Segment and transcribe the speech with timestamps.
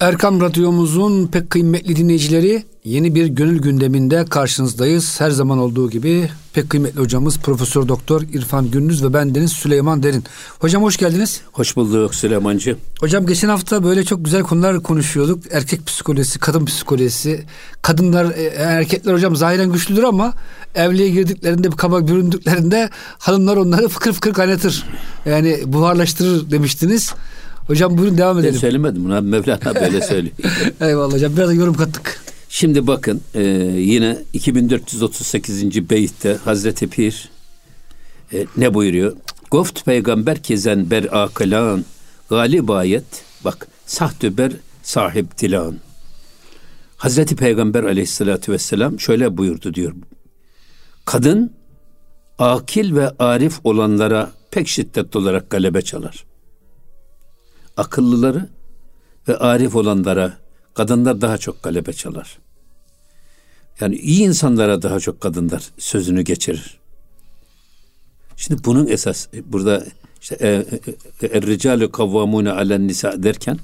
[0.00, 5.20] Erkam Radyomuzun pek kıymetli dinleyicileri yeni bir gönül gündeminde karşınızdayız.
[5.20, 10.02] Her zaman olduğu gibi pek kıymetli hocamız Profesör Doktor İrfan Gündüz ve ben Deniz Süleyman
[10.02, 10.24] Derin.
[10.58, 11.40] Hocam hoş geldiniz.
[11.52, 12.76] Hoş bulduk Süleymancı.
[13.00, 15.44] Hocam geçen hafta böyle çok güzel konular konuşuyorduk.
[15.50, 17.44] Erkek psikolojisi, kadın psikolojisi.
[17.82, 20.32] Kadınlar, e, erkekler hocam zahiren güçlüdür ama
[20.74, 24.84] evliye girdiklerinde, bir kaba büründüklerinde hanımlar onları fıkır fıkır kaynatır.
[25.26, 27.14] Yani buharlaştırır demiştiniz.
[27.70, 28.54] Hocam buyurun devam edelim.
[28.54, 29.22] Ben söylemedim bunu.
[29.22, 30.34] Mevlana böyle söylüyor.
[30.80, 31.36] Eyvallah hocam.
[31.36, 32.20] Biraz da yorum kattık.
[32.48, 33.42] Şimdi bakın e,
[33.76, 35.90] yine 2438.
[35.90, 37.28] beytte Hazreti Pir
[38.32, 39.16] e, ne buyuruyor?
[39.50, 41.84] Goft peygamber kezen ber akılan
[42.30, 43.04] galib ayet
[43.44, 45.76] bak sahtü ber sahip dilan.
[46.96, 49.92] Hazreti Peygamber aleyhissalatü vesselam şöyle buyurdu diyor.
[51.04, 51.52] Kadın
[52.38, 56.29] akil ve arif olanlara pek şiddetli olarak galebe çalar
[57.76, 58.48] akıllıları
[59.28, 60.32] ve arif olanlara
[60.74, 62.38] kadınlar daha çok galebe çalar.
[63.80, 66.78] Yani iyi insanlara daha çok kadınlar sözünü geçirir.
[68.36, 69.84] Şimdi bunun esas burada
[70.20, 70.34] işte
[71.22, 73.58] er-ricalu e, kavvamune alen nisa derken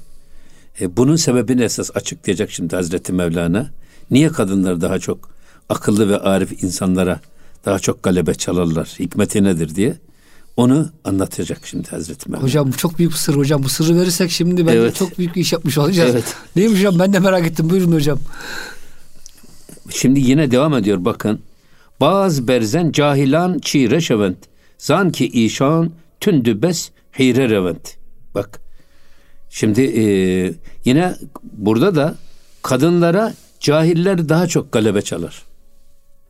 [0.81, 3.69] e, bunun sebebini esas açıklayacak şimdi Hazreti Mevlana.
[4.11, 5.29] Niye kadınlar daha çok
[5.69, 7.19] akıllı ve arif insanlara
[7.65, 8.95] daha çok galebe çalarlar?
[8.99, 9.97] Hikmeti nedir diye.
[10.57, 12.43] Onu anlatacak şimdi Hazreti Mehmet.
[12.43, 13.63] Hocam çok büyük bir sır hocam.
[13.63, 14.95] Bu sırrı verirsek şimdi ben evet.
[14.95, 16.11] çok büyük bir iş yapmış olacağız.
[16.13, 16.35] Evet.
[16.55, 17.69] Neymiş hocam ben de merak ettim.
[17.69, 18.19] Buyurun hocam.
[19.89, 21.41] Şimdi yine devam ediyor bakın.
[22.01, 24.37] Baz berzen cahilan çi reşevent.
[24.77, 27.95] Zan ki işan tündü bes heyre revent.
[28.35, 28.61] Bak.
[29.49, 30.03] Şimdi e,
[30.85, 32.15] yine burada da
[32.61, 35.46] kadınlara cahiller daha çok galebe çalar.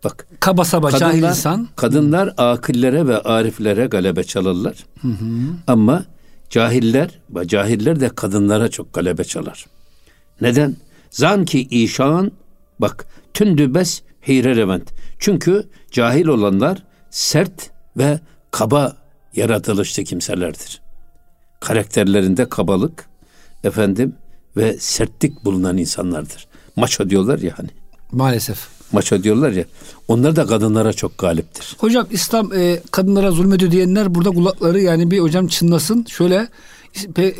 [0.03, 0.27] Bak.
[0.39, 1.67] Kaba saba kadınlar, cahil insan.
[1.75, 4.85] Kadınlar akillere ve ariflere galebe çalarlar.
[5.01, 5.15] Hı hı.
[5.67, 6.05] Ama
[6.49, 9.65] cahiller, cahiller de kadınlara çok galebe çalar.
[10.41, 10.75] Neden?
[11.09, 12.31] Zan ki işan
[12.79, 14.93] bak tündübes heyre revent.
[15.19, 18.19] Çünkü cahil olanlar sert ve
[18.51, 18.95] kaba
[19.35, 20.81] yaratılışlı kimselerdir.
[21.59, 23.09] Karakterlerinde kabalık
[23.63, 24.15] efendim
[24.57, 26.47] ve sertlik bulunan insanlardır.
[26.75, 27.69] Maço diyorlar ya hani.
[28.11, 29.65] Maalesef maça diyorlar ya.
[30.07, 31.75] Onlar da kadınlara çok galiptir.
[31.77, 36.05] Hocam İslam e, kadınlara zulmediyor diyenler burada kulakları yani bir hocam çınlasın.
[36.09, 36.47] Şöyle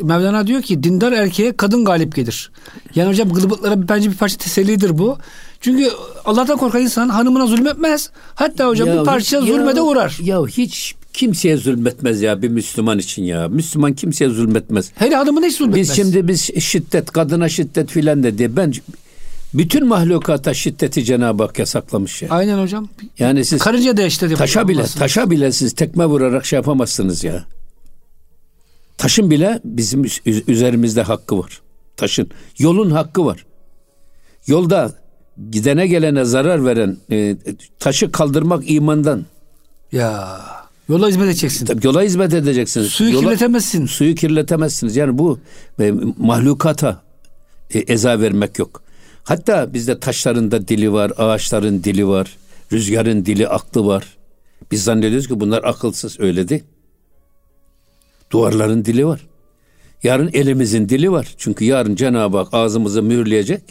[0.02, 2.50] Mevlana diyor ki dindar erkeğe kadın galip gelir.
[2.94, 5.18] Yani hocam gılıbıtlara bence bir parça tesellidir bu.
[5.60, 5.90] Çünkü
[6.24, 8.10] Allah'tan korkan insan hanımına zulmetmez.
[8.34, 10.18] Hatta hocam ya bir parça hiç, zulmede uğrar.
[10.22, 13.48] Ya hiç kimseye zulmetmez ya bir Müslüman için ya.
[13.48, 14.90] Müslüman kimseye zulmetmez.
[14.94, 15.88] Hele hanımına hiç zulmetmez.
[15.88, 18.72] Biz şimdi biz şiddet, kadına şiddet filan de diye ben
[19.54, 22.28] bütün mahlukata şiddeti Cenab-ı Hak yasaklamış ya.
[22.30, 22.88] Aynen hocam.
[23.18, 27.44] Yani siz karınca da işte taşa bile taşa bile siz tekme vurarak şey yapamazsınız ya.
[28.98, 31.60] Taşın bile bizim üzerimizde hakkı var.
[31.96, 33.46] Taşın yolun hakkı var.
[34.46, 34.92] Yolda
[35.50, 37.36] gidene gelene zarar veren e,
[37.78, 39.24] taşı kaldırmak imandan.
[39.92, 40.40] Ya
[40.88, 41.66] yola hizmet edeceksin.
[41.66, 42.88] Tabii yola hizmet edeceksiniz.
[42.88, 43.86] Suyu yola, kirletemezsin.
[43.86, 44.96] Suyu kirletemezsiniz.
[44.96, 45.38] Yani bu
[45.80, 47.02] e, mahlukata
[47.74, 48.82] e, eza vermek yok.
[49.28, 52.36] Hatta bizde taşların da dili var, ağaçların dili var,
[52.72, 54.16] rüzgarın dili, aklı var.
[54.70, 56.64] Biz zannediyoruz ki bunlar akılsız öyle değil.
[58.30, 59.26] Duvarların dili var.
[60.02, 61.34] Yarın elimizin dili var.
[61.38, 63.62] Çünkü yarın Cenab-ı Hak ağzımızı mühürleyecek.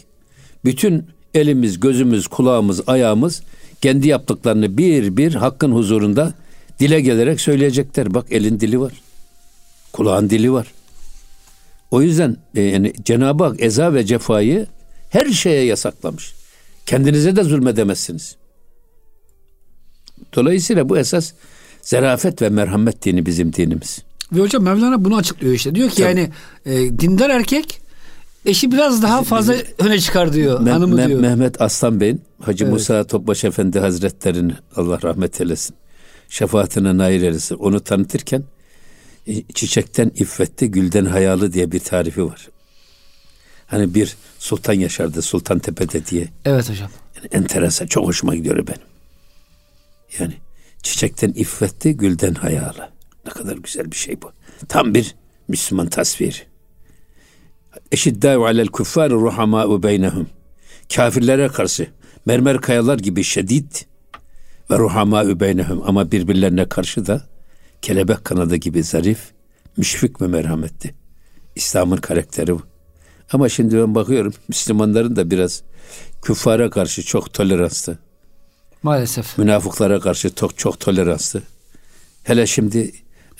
[0.64, 3.42] Bütün elimiz, gözümüz, kulağımız, ayağımız
[3.80, 6.34] kendi yaptıklarını bir bir hakkın huzurunda
[6.80, 8.14] dile gelerek söyleyecekler.
[8.14, 8.92] Bak elin dili var.
[9.92, 10.66] Kulağın dili var.
[11.90, 14.66] O yüzden e, yani Cenab-ı Hak eza ve cefayı
[15.08, 16.34] her şeye yasaklamış.
[16.86, 18.36] Kendinize de zulmedemezsiniz.
[20.34, 21.32] Dolayısıyla bu esas
[21.82, 24.02] zerafet ve merhamet dini bizim dinimiz.
[24.32, 25.74] Ve hocam Mevlana bunu açıklıyor işte.
[25.74, 26.06] Diyor ki Tabii.
[26.06, 26.30] yani
[26.66, 27.80] e, dindar erkek
[28.46, 30.60] eşi biraz daha fazla bizim, öne çıkar diyor.
[30.60, 31.20] Me- hanımı Me- diyor.
[31.20, 32.72] Mehmet Aslan Bey'in Hacı evet.
[32.72, 35.76] Musa Topbaş Efendi Hazretlerini Allah rahmet eylesin.
[36.28, 37.54] Şefaatine nail eylesin.
[37.54, 38.44] Onu tanıtırken
[39.26, 42.48] e, çiçekten iffetli, gülden hayalı diye bir tarifi var.
[43.68, 46.28] Hani bir sultan yaşardı Sultan Tepe'de diye.
[46.44, 46.90] Evet hocam.
[47.16, 48.88] Yani enteresan çok hoşuma gidiyor benim.
[50.18, 50.34] Yani
[50.82, 52.90] çiçekten iffetli gülden hayalı.
[53.26, 54.32] Ne kadar güzel bir şey bu.
[54.68, 55.14] Tam bir
[55.48, 56.36] Müslüman tasviri.
[57.92, 60.26] Eşiddâ'u alel kuffâri ruhamâ'u beynehum.
[60.94, 61.90] Kafirlere karşı
[62.26, 63.72] mermer kayalar gibi şedid
[64.70, 67.22] ve ruhamâ'u beynehum ama birbirlerine karşı da
[67.82, 69.18] kelebek kanadı gibi zarif,
[69.76, 70.94] müşfik ve merhametli.
[71.54, 72.62] İslam'ın karakteri bu.
[73.32, 75.62] Ama şimdi ben bakıyorum Müslümanların da biraz
[76.22, 77.98] küffara karşı çok toleranslı.
[78.82, 79.38] Maalesef.
[79.38, 81.42] Münafıklara karşı çok çok toleranslı.
[82.24, 82.92] Hele şimdi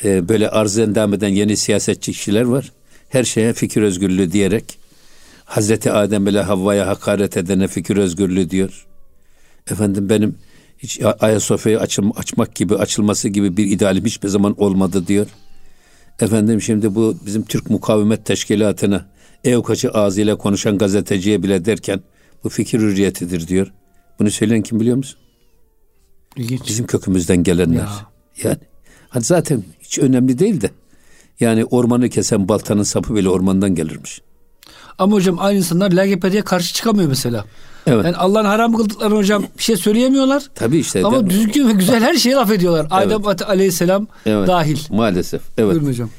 [0.04, 2.72] e, böyle arz endam eden yeni siyasetçi kişiler var.
[3.08, 4.78] Her şeye fikir özgürlüğü diyerek
[5.44, 8.86] Hazreti Adem ile Havva'ya hakaret edene fikir özgürlüğü diyor.
[9.70, 10.38] Efendim benim
[10.78, 15.26] hiç Ayasofya'yı açım, açmak gibi açılması gibi bir idealim hiçbir zaman olmadı diyor.
[16.20, 19.06] Efendim şimdi bu bizim Türk Mukavemet Teşkilatı'na
[19.44, 22.00] evkaçı ağzıyla konuşan gazeteciye bile derken
[22.44, 23.72] bu fikir hürriyetidir diyor.
[24.18, 25.18] Bunu söyleyen kim biliyor musun?
[26.36, 26.68] İlginç.
[26.68, 27.78] Bizim kökümüzden gelenler.
[27.78, 27.88] Ya.
[28.42, 28.58] Yani
[29.08, 30.70] hani zaten hiç önemli değil de
[31.40, 34.20] yani ormanı kesen baltanın sapı bile ormandan gelirmiş.
[34.98, 37.44] Ama hocam aynı insanlar LGBT'ye karşı çıkamıyor mesela.
[37.86, 38.04] Evet.
[38.04, 40.42] Yani Allah'ın haram kıldıklarını hocam bir şey söyleyemiyorlar.
[40.54, 41.04] Tabii işte.
[41.04, 42.86] Ama düzgün ve güzel her şeyi laf ediyorlar.
[43.02, 43.12] Evet.
[43.12, 44.48] Adem Aleyhisselam evet.
[44.48, 44.78] dahil.
[44.90, 45.42] Maalesef.
[45.58, 45.70] Evet.
[45.70, 46.10] Buyurun hocam.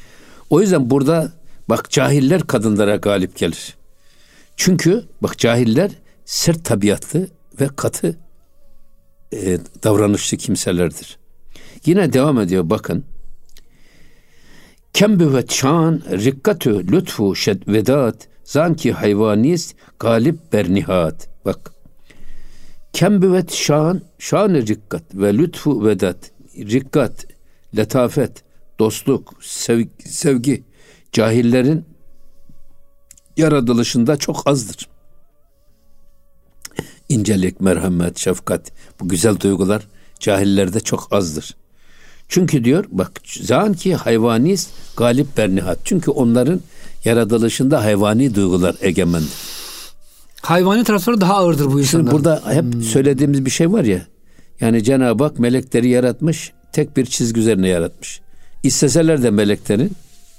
[0.49, 1.31] O yüzden burada
[1.69, 3.77] bak cahiller kadınlara galip gelir.
[4.55, 5.91] Çünkü bak cahiller
[6.25, 7.27] sert tabiatlı
[7.61, 8.17] ve katı
[9.33, 11.19] e, davranışlı kimselerdir.
[11.85, 13.05] Yine devam ediyor bakın.
[14.93, 21.29] Kem büvet şan rikkatü lütfu şed vedat zanki hayvanist galip bernihat.
[21.45, 21.71] Bak.
[22.93, 27.25] Kem büvet şan şan rikkat ve lütfu vedat rikkat
[27.77, 28.43] letafet
[28.79, 30.68] dostluk sevgi, sevgi
[31.11, 31.85] cahillerin
[33.37, 34.89] yaratılışında çok azdır.
[37.09, 39.87] İncelik, merhamet, şefkat bu güzel duygular
[40.19, 41.55] cahillerde çok azdır.
[42.27, 43.11] Çünkü diyor bak
[43.41, 45.79] zan ki hayvanist galip bernihat.
[45.83, 46.61] Çünkü onların
[47.05, 49.33] yaratılışında hayvani duygular egemendir.
[50.41, 52.03] Hayvani tarafları daha ağırdır bu insanlar.
[52.03, 52.81] Şimdi burada hep hmm.
[52.81, 54.05] söylediğimiz bir şey var ya.
[54.61, 58.21] Yani Cenab-ı Hak melekleri yaratmış, tek bir çizgi üzerine yaratmış.
[58.63, 59.91] İsteseler de meleklerin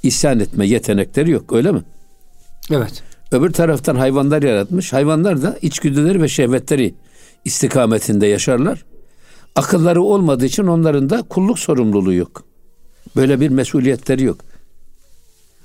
[0.02, 1.82] isyan etme yetenekleri yok öyle mi?
[2.70, 3.02] Evet.
[3.32, 4.93] Öbür taraftan hayvanlar yaratmış.
[4.93, 6.94] Hayvanlar da içgüdüleri ve şehvetleri
[7.44, 8.85] istikametinde yaşarlar.
[9.56, 12.44] Akılları olmadığı için onların da kulluk sorumluluğu yok.
[13.17, 14.41] Böyle bir mesuliyetleri yok.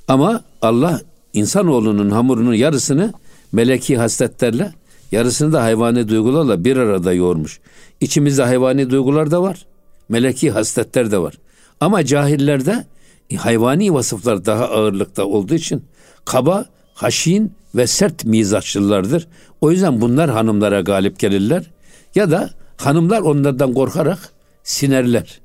[0.08, 1.02] Ama Allah
[1.34, 3.14] insanoğlunun hamurunun yarısını
[3.52, 4.74] meleki hasletlerle,
[5.12, 7.60] yarısını da hayvani duygularla bir arada yoğurmuş.
[8.02, 9.66] İçimizde hayvani duygular da var,
[10.10, 11.34] meleki hasletler de var.
[11.80, 12.86] Ama cahillerde
[13.38, 15.84] hayvani vasıflar daha ağırlıkta olduğu için
[16.26, 19.28] kaba, haşin ve sert mizaçlılardır.
[19.62, 21.64] O yüzden bunlar hanımlara galip gelirler.
[22.16, 24.30] Ya da hanımlar onlardan korkarak
[24.64, 25.42] sinerler.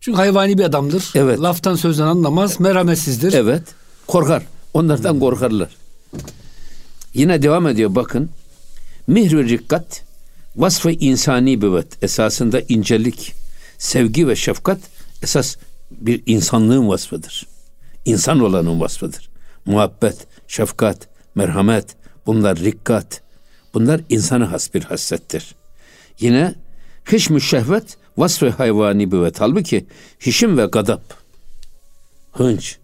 [0.00, 1.12] Çünkü hayvani bir adamdır.
[1.14, 1.40] Evet.
[1.40, 3.32] Laftan sözden anlamaz, merhametsizdir.
[3.32, 3.62] Evet.
[4.06, 4.42] Korkar.
[4.74, 5.68] Onlardan korkarlar.
[7.14, 8.30] Yine devam ediyor bakın.
[9.06, 10.02] Mihrü rikkat
[10.56, 12.02] vasfı insani büvet.
[12.02, 13.32] Esasında incelik,
[13.78, 14.78] sevgi ve şefkat
[15.22, 15.56] esas
[16.00, 17.46] bir insanlığın vasfıdır.
[18.04, 19.30] İnsan olanın vasfıdır.
[19.66, 21.96] Muhabbet, şefkat, merhamet,
[22.26, 23.22] bunlar rikkat.
[23.74, 25.54] Bunlar insana has bir hassettir.
[26.20, 26.54] Yine
[27.12, 29.40] hişmü şehvet vasfı hayvani büvet.
[29.40, 29.86] Halbuki
[30.26, 31.02] hişim ve gadap,
[32.32, 32.78] hınç,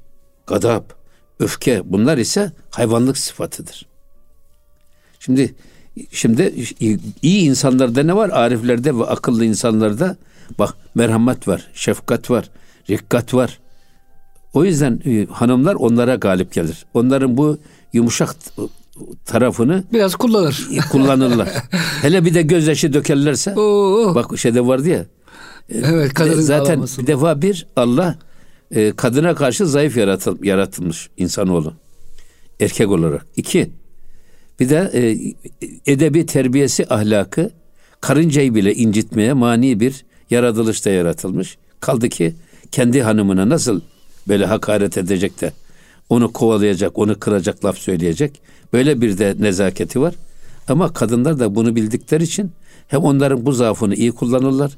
[0.46, 0.94] gadap,
[1.40, 3.86] öfke bunlar ise hayvanlık sıfatıdır.
[5.20, 5.54] Şimdi
[6.10, 6.54] şimdi
[7.22, 8.28] iyi insanlarda ne var?
[8.28, 10.16] Ariflerde ve akıllı insanlarda
[10.58, 12.50] bak merhamet var, şefkat var,
[12.90, 13.58] rikkat var.
[14.54, 16.86] O yüzden e, hanımlar onlara galip gelir.
[16.94, 17.58] Onların bu
[17.92, 18.36] yumuşak
[19.24, 20.68] tarafını biraz kullanır.
[20.92, 21.48] Kullanırlar.
[22.02, 23.54] Hele bir de gözyaşı dökerlerse.
[23.54, 24.14] Oo.
[24.14, 25.06] Bak şeyde vardı ya.
[25.68, 27.02] E, evet, kadının zaten ağlamasın.
[27.02, 28.18] bir defa bir Allah
[28.70, 31.74] e, kadına karşı zayıf yaratıl, yaratılmış insanoğlu.
[32.60, 33.26] Erkek olarak.
[33.36, 33.70] İki,
[34.60, 35.00] bir de e,
[35.92, 37.50] edebi terbiyesi ahlakı
[38.00, 41.58] karıncayı bile incitmeye mani bir yaratılışta yaratılmış.
[41.80, 42.34] Kaldı ki
[42.72, 43.80] kendi hanımına nasıl
[44.28, 45.52] böyle hakaret edecek de
[46.08, 48.40] onu kovalayacak, onu kıracak laf söyleyecek.
[48.72, 50.14] Böyle bir de nezaketi var.
[50.68, 52.52] Ama kadınlar da bunu bildikleri için
[52.88, 54.76] hem onların bu zaafını iyi kullanırlar.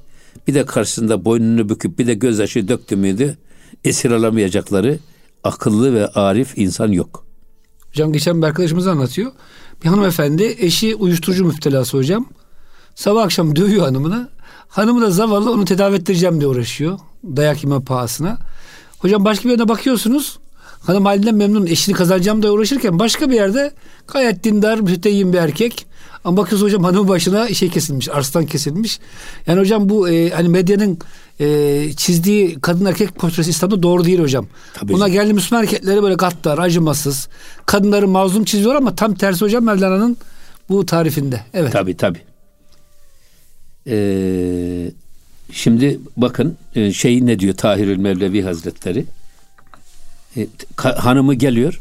[0.49, 3.37] Bir de karşısında boynunu büküp bir de gözyaşı döktü müydü
[3.84, 4.99] esir alamayacakları
[5.44, 7.25] akıllı ve arif insan yok.
[7.88, 9.32] Hocam geçen bir arkadaşımız anlatıyor.
[9.84, 12.26] Bir hanımefendi eşi uyuşturucu müptelası hocam.
[12.94, 14.28] Sabah akşam dövüyor hanımını.
[14.73, 16.99] Hanımı da zavallı onu tedavi ettireceğim diye uğraşıyor.
[17.25, 18.38] Dayak yeme pahasına.
[18.99, 20.38] Hocam başka bir yerine bakıyorsunuz.
[20.81, 21.67] Hanım halinden memnun.
[21.67, 23.73] Eşini kazanacağım da uğraşırken başka bir yerde
[24.12, 25.87] gayet dindar, müteyyin bir erkek.
[26.25, 29.00] Ama bakıyorsun hocam hanım başına şey kesilmiş, arslan kesilmiş.
[29.47, 30.99] Yani hocam bu e, hani medyanın
[31.41, 34.47] e, çizdiği kadın erkek portresi İslam'da doğru değil hocam.
[34.75, 37.29] Tabii Buna geldi Müslüman erkekleri böyle gaddar, acımasız.
[37.67, 40.17] Kadınları mazlum çiziyor ama tam tersi hocam Mevlana'nın
[40.69, 41.41] bu tarifinde.
[41.55, 41.73] Evet.
[41.73, 42.31] Tabii tabii.
[43.86, 44.90] Ee,
[45.52, 49.04] şimdi bakın e, şey ne diyor Tahirül Mevlevi Hazretleri.
[50.36, 50.46] E,
[50.76, 51.80] hanımı geliyor.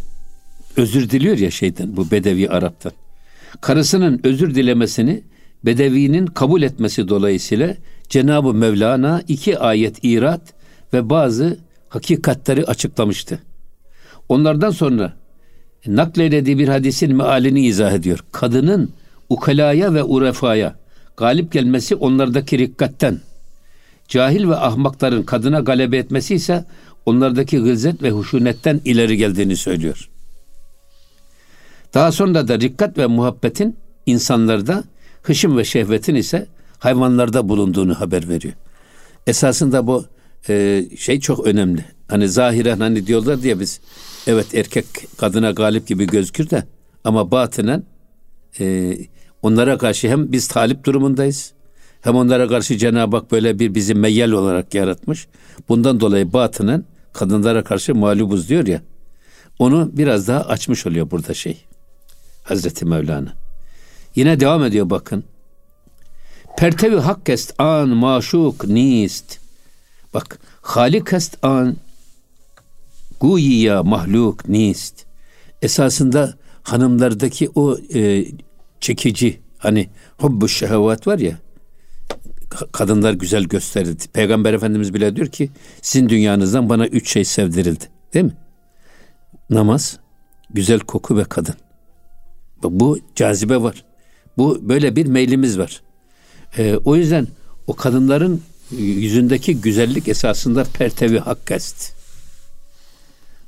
[0.78, 2.92] Özür diliyor ya şeyden bu Bedevi Arap'tan.
[3.62, 5.22] Karısının özür dilemesini
[5.66, 7.76] Bedevi'nin kabul etmesi dolayısıyla
[8.10, 10.42] Cenab-ı Mevlana iki ayet irat
[10.94, 11.58] ve bazı
[11.90, 13.40] hakikatleri açıklamıştı.
[14.30, 15.14] Onlardan sonra
[15.88, 18.24] nakleylediği bir hadisin mealini izah ediyor.
[18.32, 18.92] Kadının
[19.30, 20.76] ukalaya ve urefaya
[21.18, 23.20] galip gelmesi onlardaki rikkatten,
[24.08, 26.66] cahil ve ahmakların kadına galebe etmesi ise
[27.06, 30.10] onlardaki gılzet ve huşunetten ileri geldiğini söylüyor.
[31.94, 34.84] Daha sonra da rikkat ve muhabbetin insanlarda,
[35.24, 36.48] hışım ve şehvetin ise
[36.80, 38.54] hayvanlarda bulunduğunu haber veriyor.
[39.28, 40.06] Esasında bu
[40.50, 41.86] e, şey çok önemli.
[42.08, 43.80] Hani zahiren hani diyorlar diye biz
[44.28, 44.86] evet erkek
[45.18, 46.64] kadına galip gibi gözükür de
[47.04, 47.84] ama batınen
[48.60, 48.98] e,
[49.42, 51.54] onlara karşı hem biz talip durumundayız
[52.02, 55.28] hem onlara karşı Cenab-ı Hak böyle bir bizi meyyal olarak yaratmış.
[55.70, 58.82] Bundan dolayı batınen kadınlara karşı mağlubuz diyor ya.
[59.60, 61.66] Onu biraz daha açmış oluyor burada şey.
[62.44, 63.34] Hazreti Mevlana.
[64.16, 65.24] Yine devam ediyor bakın.
[66.58, 69.38] Pertevi hak est an maşuk nist.
[70.14, 71.78] Bak halik est an
[73.20, 75.06] guyiya mahluk nist.
[75.62, 76.34] Esasında
[76.64, 78.26] hanımlardaki o e,
[78.82, 81.38] çekici hani hubbu şehvat var ya
[82.72, 84.04] kadınlar güzel gösterildi.
[84.14, 85.50] Peygamber Efendimiz bile diyor ki
[85.82, 87.86] sizin dünyanızdan bana üç şey sevdirildi.
[88.14, 88.38] Değil mi?
[89.50, 90.00] Namaz,
[90.50, 91.56] güzel koku ve kadın.
[92.64, 93.86] Bu cazibe var.
[94.38, 95.82] Bu böyle bir meylimiz var.
[96.58, 97.28] Ee, o yüzden
[97.68, 98.42] o kadınların
[98.78, 101.94] yüzündeki güzellik esasında pertevi hakkest.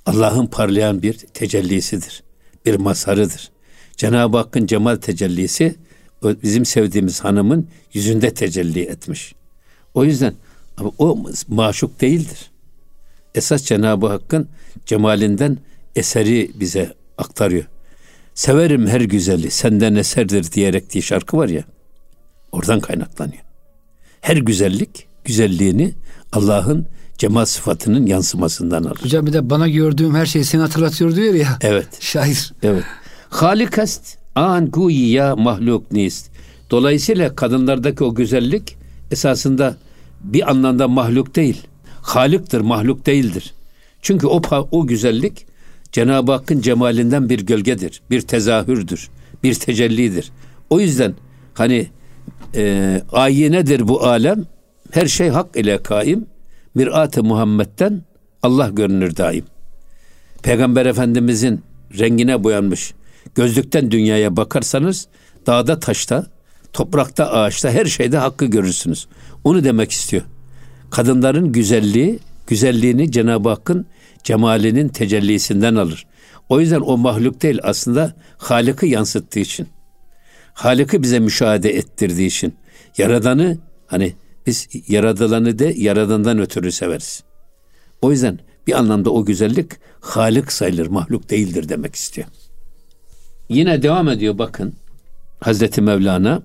[0.06, 2.24] Allah'ın parlayan bir tecellisidir.
[2.66, 3.53] Bir masarıdır.
[3.98, 5.76] Cenab-ı Hakk'ın cemal tecellisi
[6.24, 9.36] bizim sevdiğimiz hanımın yüzünde tecelli etmiş.
[9.94, 10.34] O yüzden
[10.78, 12.52] ama o maşuk değildir.
[13.36, 14.48] Esas Cenab-ı Hakk'ın
[14.86, 15.58] cemalinden
[15.96, 17.64] eseri bize aktarıyor.
[18.34, 21.64] Severim her güzeli senden eserdir diyerek diye şarkı var ya.
[22.52, 23.44] Oradan kaynaklanıyor.
[24.22, 25.94] Her güzellik güzelliğini
[26.32, 29.04] Allah'ın cemal sıfatının yansımasından alır.
[29.04, 31.58] Hocam bir de bana gördüğüm her şeyi seni hatırlatıyor diyor ya.
[31.62, 31.88] Evet.
[32.00, 32.54] Şair.
[32.64, 32.84] Evet.
[33.34, 36.32] Halikast an guyiya mahluk nist.
[36.72, 38.78] Dolayısıyla kadınlardaki o güzellik
[39.12, 39.78] esasında
[40.24, 41.62] bir anlamda mahluk değil.
[42.02, 43.54] Haliktir, mahluk değildir.
[44.02, 45.46] Çünkü o o güzellik
[45.92, 49.10] Cenab-ı Hakk'ın cemalinden bir gölgedir, bir tezahürdür,
[49.44, 50.32] bir tecellidir.
[50.70, 51.14] O yüzden
[51.54, 51.88] hani
[52.56, 54.46] e, ayinedir bu alem,
[54.92, 56.26] her şey hak ile kaim,
[56.76, 58.02] mirat-ı Muhammed'den
[58.44, 59.46] Allah görünür daim.
[60.44, 61.62] Peygamber Efendimizin
[62.00, 62.94] rengine boyanmış
[63.36, 65.08] gözlükten dünyaya bakarsanız
[65.48, 66.28] dağda taşta,
[66.74, 69.08] toprakta ağaçta her şeyde hakkı görürsünüz.
[69.44, 70.24] Onu demek istiyor.
[70.92, 73.86] Kadınların güzelliği, güzelliğini Cenab-ı Hakk'ın
[74.24, 76.06] cemalinin tecellisinden alır.
[76.50, 79.68] O yüzden o mahluk değil aslında Halık'ı yansıttığı için.
[80.54, 82.56] Halık'ı bize müşahede ettirdiği için.
[82.98, 84.14] Yaradanı hani
[84.48, 87.24] biz yaradılanı de yaradandan ötürü severiz.
[88.02, 92.28] O yüzden bir anlamda o güzellik Halık sayılır, mahluk değildir demek istiyor.
[93.50, 94.74] Yine devam ediyor bakın.
[95.40, 96.42] Hazreti Mevlana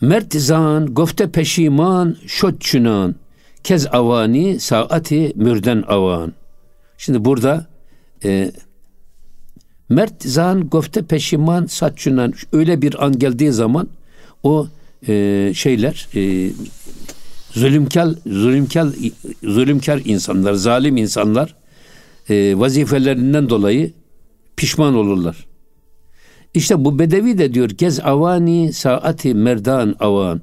[0.00, 3.14] Mertizan gofte peşiman şotçunan
[3.64, 6.32] kez avani saati mürden avan.
[6.98, 7.66] Şimdi burada
[8.24, 8.52] e,
[9.88, 13.88] Mert zan gofte peşiman saççunan öyle bir an geldiği zaman
[14.42, 14.68] o
[15.08, 16.50] e, şeyler e,
[17.52, 18.88] zulümkar zulümkar
[19.42, 21.54] zulümkar insanlar, zalim insanlar
[22.28, 23.92] e, vazifelerinden dolayı
[24.56, 25.46] pişman olurlar.
[26.54, 30.40] İşte bu bedevi de diyor gez avani saati merdan avan.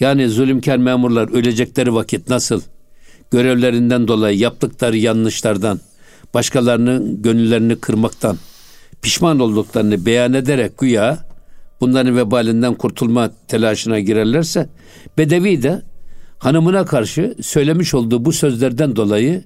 [0.00, 2.62] Yani zulümkar memurlar ölecekleri vakit nasıl
[3.30, 5.80] görevlerinden dolayı yaptıkları yanlışlardan
[6.34, 8.38] başkalarının gönüllerini kırmaktan
[9.02, 11.18] pişman olduklarını beyan ederek güya
[11.80, 14.68] bunların vebalinden kurtulma telaşına girerlerse
[15.18, 15.82] Bedevi de
[16.38, 19.44] hanımına karşı söylemiş olduğu bu sözlerden dolayı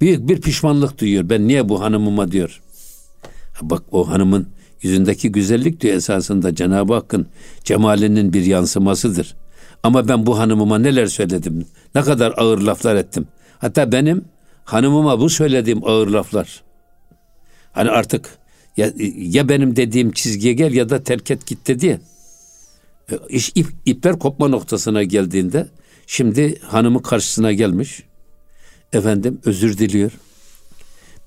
[0.00, 1.28] büyük bir pişmanlık duyuyor.
[1.28, 2.60] Ben niye bu hanımıma diyor.
[3.62, 4.48] Bak o hanımın
[4.82, 7.26] yüzündeki güzellik diyor esasında Cenab-ı Hakk'ın
[7.64, 9.36] cemalinin bir yansımasıdır.
[9.82, 13.26] Ama ben bu hanımıma neler söyledim, ne kadar ağır laflar ettim.
[13.58, 14.24] Hatta benim
[14.64, 16.62] hanımıma bu söylediğim ağır laflar.
[17.72, 18.38] Hani artık
[18.76, 21.98] ya, ya benim dediğim çizgiye gel ya da terk et git dedi ya.
[23.12, 25.68] E, iş, ip, ipler kopma noktasına geldiğinde
[26.06, 28.02] şimdi hanımı karşısına gelmiş.
[28.92, 30.12] Efendim özür diliyor.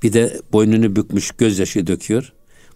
[0.03, 2.33] Bir de boynunu bükmüş gözyaşı döküyor.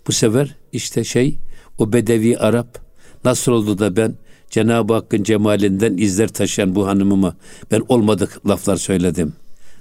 [0.07, 1.37] Bu sefer işte şey
[1.77, 2.79] o bedevi Arap
[3.25, 4.15] nasıl oldu da ben
[4.49, 7.35] Cenab-ı Hakk'ın cemalinden izler taşıyan bu hanımıma
[7.71, 9.33] ben olmadık laflar söyledim.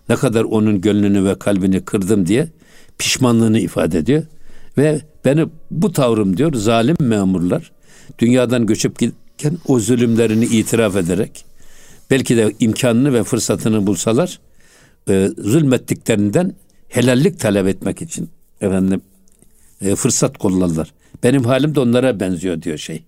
[0.09, 2.49] Ne kadar onun gönlünü ve kalbini kırdım diye
[2.99, 4.23] pişmanlığını ifade ediyor.
[4.79, 7.73] Ve beni bu tavrım diyor zalim memurlar
[8.19, 11.45] dünyadan göçüp giderken o zulümlerini itiraf ederek
[12.11, 14.41] belki de imkanını ve fırsatını bulsalar
[15.09, 16.55] e, zulmettiklerinden
[16.89, 19.01] helallik talep etmek için efendim
[19.81, 20.93] e, fırsat kollarlar.
[21.23, 23.05] Benim halim de onlara benziyor diyor şey.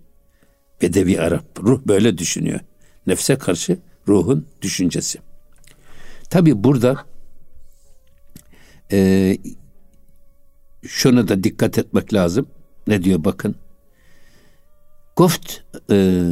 [0.82, 1.60] Bedevi Arap.
[1.62, 2.60] Ruh böyle düşünüyor.
[3.06, 5.18] Nefse karşı ruhun düşüncesi.
[6.30, 7.04] Tabi burada
[8.92, 9.38] e,
[10.86, 12.46] şuna da dikkat etmek lazım.
[12.86, 13.54] Ne diyor bakın.
[15.16, 15.60] Goft
[15.90, 16.26] e,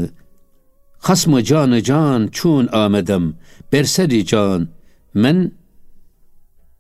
[0.99, 3.35] hasmı canı can çun amedem
[3.73, 4.69] berseri can
[5.14, 5.52] men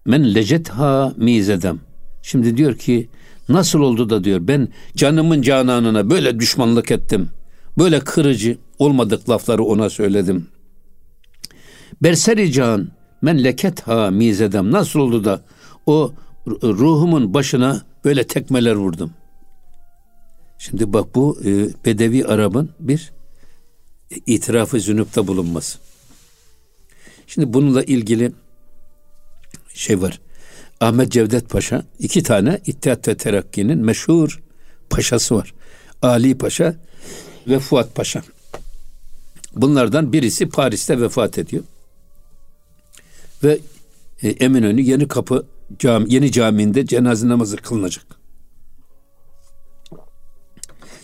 [0.04, 1.80] men lecetha mizedem.
[2.22, 3.08] Şimdi diyor ki
[3.48, 7.30] nasıl oldu da diyor ben canımın cananına böyle düşmanlık ettim.
[7.78, 10.48] Böyle kırıcı olmadık lafları ona söyledim.
[12.02, 12.88] Berseri can
[13.22, 14.72] men leket ha mizedem.
[14.72, 15.42] Nasıl oldu da
[15.86, 16.12] o
[16.62, 19.10] ruhumun başına böyle tekmeler vurdum.
[20.58, 23.12] Şimdi bak bu e, Bedevi Arap'ın bir
[24.26, 25.78] itirafı zünüpte bulunması.
[27.26, 28.32] Şimdi bununla ilgili
[29.74, 30.20] şey var.
[30.80, 34.42] Ahmet Cevdet Paşa iki tane İttihat ve Terakki'nin meşhur
[34.90, 35.54] paşası var.
[36.02, 36.76] Ali Paşa
[37.48, 38.22] ve Fuat Paşa.
[39.54, 41.64] Bunlardan birisi Paris'te vefat ediyor.
[43.44, 43.58] Ve
[44.22, 45.46] e, Eminönü Yeni Kapı
[45.78, 48.06] cami, Yeni Camii'nde cenaze namazı kılınacak.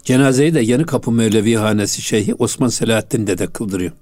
[0.05, 3.93] Cenazeyi de Yeni Kapı Mevlevi Hanesi Şeyhi Osman Selahattin de kıldırıyor.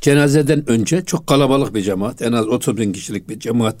[0.00, 2.22] Cenazeden önce çok kalabalık bir cemaat.
[2.22, 3.76] En az 30 bin kişilik bir cemaat.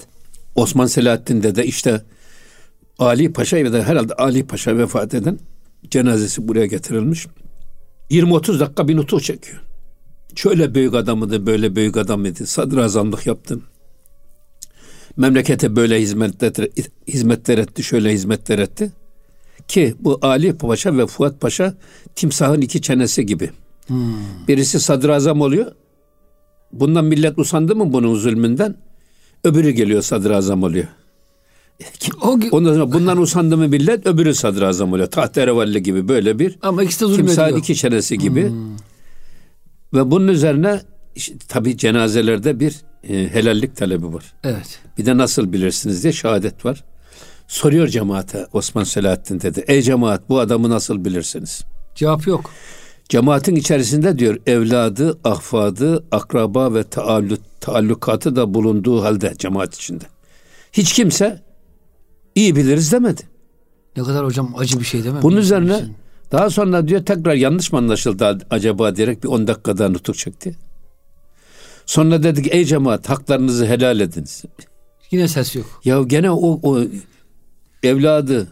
[0.54, 2.02] Osman Selahattin de işte
[2.98, 5.38] Ali Paşa ya da herhalde Ali Paşa vefat eden
[5.90, 7.26] cenazesi buraya getirilmiş.
[8.10, 9.60] 20-30 dakika bir nutuk çekiyor.
[10.34, 12.46] Şöyle büyük adamıydı, böyle büyük adamıydı.
[12.46, 13.60] Sadrazamlık yaptı.
[15.16, 16.68] Memlekete böyle hizmetler,
[17.08, 18.92] hizmetler etti, şöyle hizmetler etti.
[19.68, 21.74] Ki bu Ali Paşa ve Fuat Paşa
[22.14, 23.50] timsahın iki çenesi gibi.
[23.86, 24.14] Hmm.
[24.48, 25.72] Birisi sadrazam oluyor.
[26.72, 28.76] Bundan millet usandı mı bunun zulmünden?
[29.44, 30.86] Öbürü geliyor sadrazam oluyor.
[32.22, 35.06] O, Ondan sonra bundan usandı mı millet öbürü sadrazam oluyor.
[35.06, 36.58] Tahterevalli gibi böyle bir.
[36.62, 37.58] Ama ikisi de zulmediyor.
[37.58, 38.48] İki çenesi gibi.
[38.48, 38.76] Hmm.
[39.94, 40.80] Ve bunun üzerine
[41.14, 42.76] işte, tabi cenazelerde bir
[43.08, 44.34] e, helallik talebi var.
[44.44, 44.80] Evet.
[44.98, 46.84] Bir de nasıl bilirsiniz diye şehadet var.
[47.48, 49.64] Soruyor cemaate Osman Selahattin dedi.
[49.66, 51.64] Ey cemaat bu adamı nasıl bilirsiniz?
[51.94, 52.50] Cevap yok.
[53.08, 60.04] Cemaatin içerisinde diyor evladı, ahfadı, akraba ve taalluk, taallukatı da bulunduğu halde cemaat içinde.
[60.72, 61.42] Hiç kimse
[62.34, 63.22] iyi biliriz demedi.
[63.96, 65.22] Ne kadar hocam acı bir şey değil mi?
[65.22, 65.96] Bunun üzerine için.
[66.32, 70.56] daha sonra diyor tekrar yanlış mı anlaşıldı acaba diyerek bir 10 dakika daha nutuk çekti.
[71.86, 74.44] Sonra dedik ey cemaat haklarınızı helal ediniz.
[75.10, 75.80] Yine ses yok.
[75.84, 76.80] Ya gene o, o
[77.82, 78.48] evladı,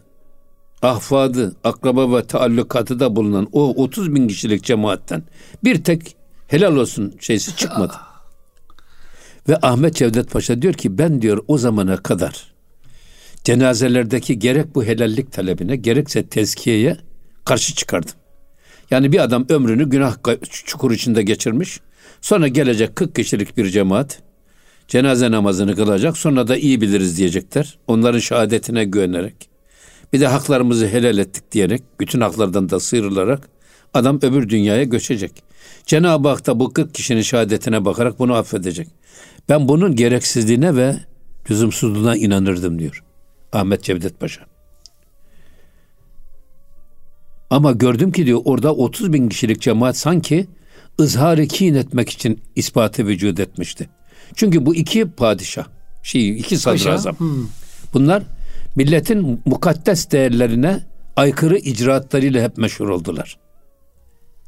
[0.83, 5.23] ahfadı, akraba ve taallukatı da bulunan o 30 bin kişilik cemaatten
[5.65, 6.17] bir tek
[6.49, 7.95] helal olsun şeysi çıkmadı.
[9.49, 12.53] ve Ahmet Cevdet Paşa diyor ki ben diyor o zamana kadar
[13.45, 16.97] cenazelerdeki gerek bu helallik talebine gerekse tezkiyeye
[17.45, 18.15] karşı çıkardım.
[18.91, 20.17] Yani bir adam ömrünü günah
[20.51, 21.81] çukur içinde geçirmiş.
[22.21, 24.23] Sonra gelecek 40 kişilik bir cemaat
[24.89, 26.19] cenaze namazını kılacak.
[26.19, 27.79] Sonra da iyi biliriz diyecekler.
[27.87, 29.56] Onların şehadetine güvenerek.
[30.13, 33.49] Bir de haklarımızı helal ettik diyerek bütün haklardan da sıyrılarak
[33.95, 35.43] adam öbür dünyaya göçecek.
[35.87, 38.89] Cenab-ı Hak da bu 40 kişinin şehadetine bakarak bunu affedecek.
[39.49, 40.97] Ben bunun gereksizliğine ve
[41.51, 43.05] lüzumsuzluğuna inanırdım diyor.
[43.53, 44.47] Ahmet Cevdet Paşa.
[47.51, 50.47] Ama gördüm ki diyor orada 30 bin kişilik cemaat sanki
[51.01, 53.89] ızhar-ı kin etmek için ispatı vücut etmişti.
[54.35, 55.67] Çünkü bu iki padişah,
[56.03, 57.19] şey iki sadrazam.
[57.19, 57.49] Hmm.
[57.95, 58.23] Bunlar
[58.77, 60.81] milletin mukaddes değerlerine
[61.17, 63.39] aykırı icraatlarıyla hep meşhur oldular.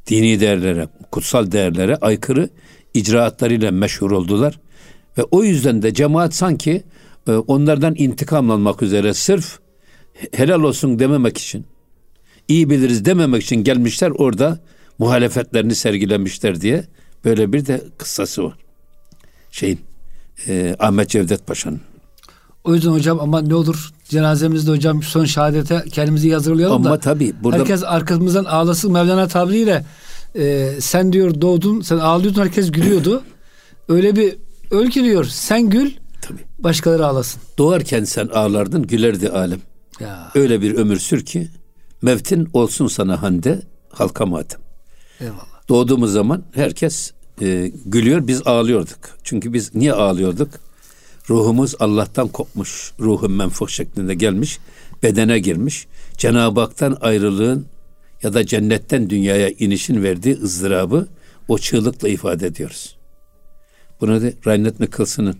[0.07, 2.49] Dini değerlere, kutsal değerlere aykırı
[2.93, 4.59] icraatlarıyla meşhur oldular.
[5.17, 6.83] Ve o yüzden de cemaat sanki
[7.27, 9.59] e, onlardan intikam almak üzere sırf
[10.33, 11.65] helal olsun dememek için,
[12.47, 14.59] iyi biliriz dememek için gelmişler orada
[14.99, 16.83] muhalefetlerini sergilemişler diye
[17.25, 18.57] böyle bir de kıssası var.
[19.51, 19.79] Şeyin
[20.47, 21.88] e, Ahmet Cevdet Paşa'nın.
[22.63, 26.89] O yüzden hocam ama ne olur cenazemizde hocam son şehadete kendimizi hazırlayalım ama da.
[26.89, 27.59] Ama tabii burada...
[27.59, 29.85] Herkes arkamızdan ağlasın Mevlana tabiriyle
[30.35, 33.23] e, sen diyor doğdun sen ağlıyordun herkes gülüyordu.
[33.89, 34.35] Öyle bir
[34.71, 35.91] öl ki diyor sen gül
[36.21, 36.41] tabii.
[36.59, 37.41] başkaları ağlasın.
[37.57, 39.59] Doğarken sen ağlardın gülerdi alem.
[39.99, 40.31] Ya.
[40.35, 41.47] Öyle bir ömür sür ki
[42.01, 44.61] mevtin olsun sana hande halka matem.
[45.19, 45.69] Eyvallah.
[45.69, 48.99] Doğduğumuz zaman herkes e, gülüyor biz ağlıyorduk.
[49.23, 50.49] Çünkü biz niye ağlıyorduk?
[51.29, 52.91] Ruhumuz Allah'tan kopmuş.
[52.99, 54.59] Ruhun menfuh şeklinde gelmiş.
[55.03, 55.87] Bedene girmiş.
[56.17, 57.65] Cenab-ı Hak'tan ayrılığın
[58.23, 61.07] ya da cennetten dünyaya inişin verdiği ızdırabı
[61.47, 62.97] o çığlıkla ifade ediyoruz.
[64.01, 65.37] Bunu da Reinhard Nicolson'ın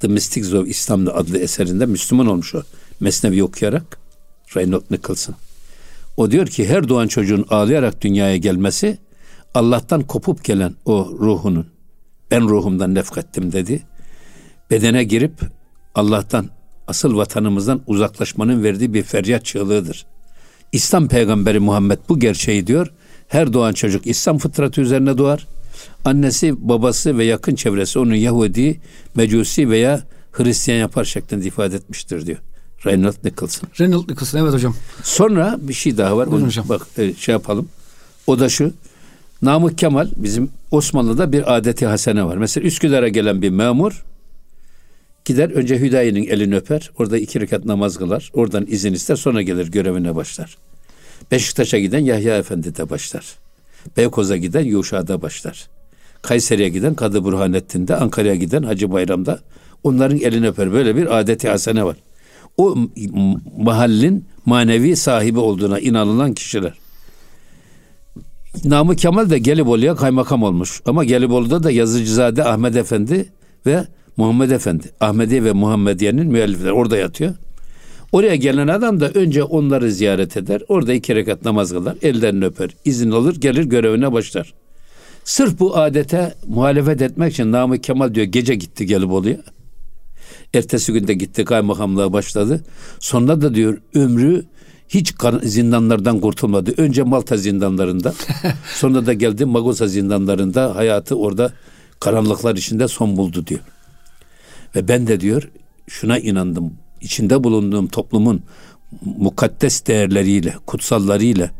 [0.00, 2.62] The Mystics of Islam adlı eserinde Müslüman olmuş o.
[3.00, 3.98] Mesnevi okuyarak
[4.56, 5.34] Reynold Nicholson.
[6.16, 8.98] O diyor ki her doğan çocuğun ağlayarak dünyaya gelmesi
[9.54, 11.66] Allah'tan kopup gelen o ruhunun
[12.30, 13.82] ben ruhumdan nefkettim dedi.
[14.74, 15.32] Bedene girip
[15.94, 16.50] Allah'tan
[16.86, 20.06] asıl vatanımızdan uzaklaşmanın verdiği bir feryat çığlığıdır.
[20.72, 22.92] İslam peygamberi Muhammed bu gerçeği diyor.
[23.28, 25.46] Her doğan çocuk İslam fıtratı üzerine doğar.
[26.04, 28.80] Annesi, babası ve yakın çevresi onu Yahudi,
[29.14, 32.38] Mecusi veya Hristiyan yapar şeklinde ifade etmiştir diyor.
[32.86, 33.68] Reynold Nicholson.
[33.80, 34.74] Reynold Nicholson evet hocam.
[35.02, 36.26] Sonra bir şey daha var.
[36.26, 36.68] Onu hocam.
[36.68, 37.68] Bak e, şey yapalım.
[38.26, 38.72] O da şu.
[39.42, 42.36] Namık Kemal bizim Osmanlı'da bir adeti hasene var.
[42.36, 44.04] Mesela Üsküdar'a gelen bir memur
[45.24, 46.90] gider önce Hüdayi'nin elini öper.
[46.98, 48.30] Orada iki rekat namaz kılar.
[48.34, 50.56] Oradan izin ister sonra gelir görevine başlar.
[51.30, 53.24] Beşiktaş'a giden Yahya Efendi'de başlar.
[53.96, 55.68] Beykoz'a giden Yuşa'da başlar.
[56.22, 59.40] Kayseri'ye giden Kadı Burhanettin'de, Ankara'ya giden Hacı Bayram'da
[59.82, 60.72] onların elini öper.
[60.72, 61.96] Böyle bir adeti hasene var.
[62.56, 62.76] O
[63.58, 66.72] mahallin manevi sahibi olduğuna inanılan kişiler.
[68.64, 70.80] Namı Kemal de Gelibolu'ya kaymakam olmuş.
[70.86, 73.28] Ama Gelibolu'da da Yazıcızade Ahmet Efendi
[73.66, 73.84] ve
[74.16, 74.90] Muhammed Efendi.
[75.00, 77.34] Ahmedi ve Muhammediye'nin müellifleri orada yatıyor.
[78.12, 80.62] Oraya gelen adam da önce onları ziyaret eder.
[80.68, 81.96] Orada iki rekat namaz kılar.
[82.02, 82.70] Ellerini öper.
[82.84, 83.36] izin alır.
[83.40, 84.54] Gelir görevine başlar.
[85.24, 89.36] Sırf bu adete muhalefet etmek için Namık Kemal diyor gece gitti Gelibolu'ya.
[90.54, 92.64] Ertesi günde gitti kaymakamlığa başladı.
[93.00, 94.44] Sonra da diyor ömrü
[94.88, 96.74] hiç zindanlardan kurtulmadı.
[96.76, 98.14] Önce Malta zindanlarında,
[98.74, 101.52] sonra da geldi Magosa zindanlarında hayatı orada
[102.00, 103.60] karanlıklar içinde son buldu diyor.
[104.76, 105.50] Ve ben de diyor
[105.88, 106.72] şuna inandım.
[107.00, 108.42] İçinde bulunduğum toplumun
[109.18, 111.50] mukaddes değerleriyle, kutsallarıyla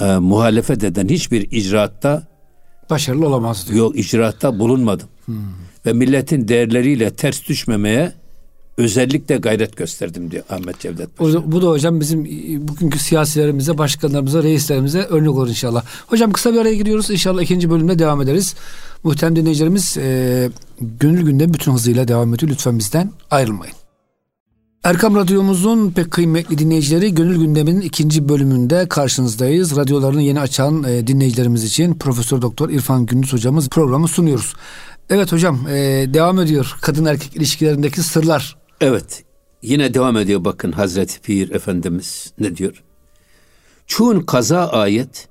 [0.00, 2.22] e, muhalefet eden hiçbir icraatta
[2.90, 3.78] başarılı olamaz diyor.
[3.78, 5.08] Yok icraatta bulunmadım.
[5.24, 5.36] Hmm.
[5.86, 8.12] Ve milletin değerleriyle ters düşmemeye
[8.78, 11.52] özellikle gayret gösterdim diyor Ahmet Cevdet Paşa.
[11.52, 15.84] Bu da hocam bizim e, bugünkü siyasilerimize, başkanlarımıza, reislerimize örnek olur inşallah.
[16.06, 17.10] Hocam kısa bir araya giriyoruz.
[17.10, 18.54] İnşallah ikinci bölümde devam ederiz.
[19.04, 22.52] Muhterem dinleyicilerimiz e, gönül gündem bütün hızıyla devam ediyor.
[22.52, 23.74] Lütfen bizden ayrılmayın.
[24.84, 29.76] Erkam Radyomuzun pek kıymetli dinleyicileri Gönül Gündemi'nin ikinci bölümünde karşınızdayız.
[29.76, 34.54] Radyolarını yeni açan e, dinleyicilerimiz için Profesör Doktor İrfan Gündüz hocamız programı sunuyoruz.
[35.10, 35.74] Evet hocam e,
[36.14, 38.56] devam ediyor kadın erkek ilişkilerindeki sırlar.
[38.80, 39.24] Evet
[39.62, 42.82] yine devam ediyor bakın Hazreti Pir Efendimiz ne diyor?
[43.86, 45.28] Çun kaza ayet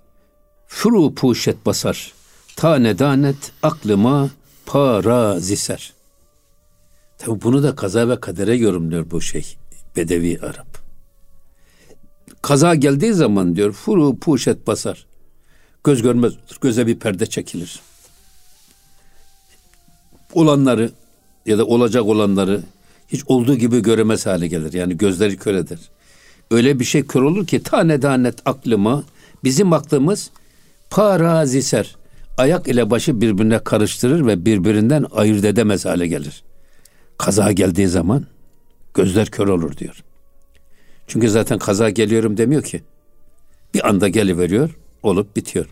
[0.68, 2.14] furu puşet basar
[2.56, 4.30] tane danet aklıma
[4.66, 5.94] para ziser.
[7.18, 9.58] Tabi bunu da kaza ve kadere yorumluyor bu şey
[9.96, 10.78] Bedevi Arap.
[12.42, 15.06] Kaza geldiği zaman diyor furu puşet basar.
[15.84, 17.80] Göz görmez Göze bir perde çekilir.
[20.34, 20.92] Olanları
[21.46, 22.62] ya da olacak olanları
[23.08, 24.74] hiç olduğu gibi göremez hale gelir.
[24.74, 25.80] Yani gözleri kör eder.
[26.52, 29.04] Öyle bir şey kör olur ki tane net aklıma
[29.44, 30.30] bizim aklımız
[30.90, 31.96] paraziser.
[32.42, 36.44] Ayak ile başı birbirine karıştırır ve birbirinden ayırt edemez hale gelir.
[37.18, 38.26] Kaza geldiği zaman
[38.94, 40.04] gözler kör olur diyor.
[41.08, 42.84] Çünkü zaten kaza geliyorum demiyor ki.
[43.74, 45.66] Bir anda geliveriyor, olup bitiyor.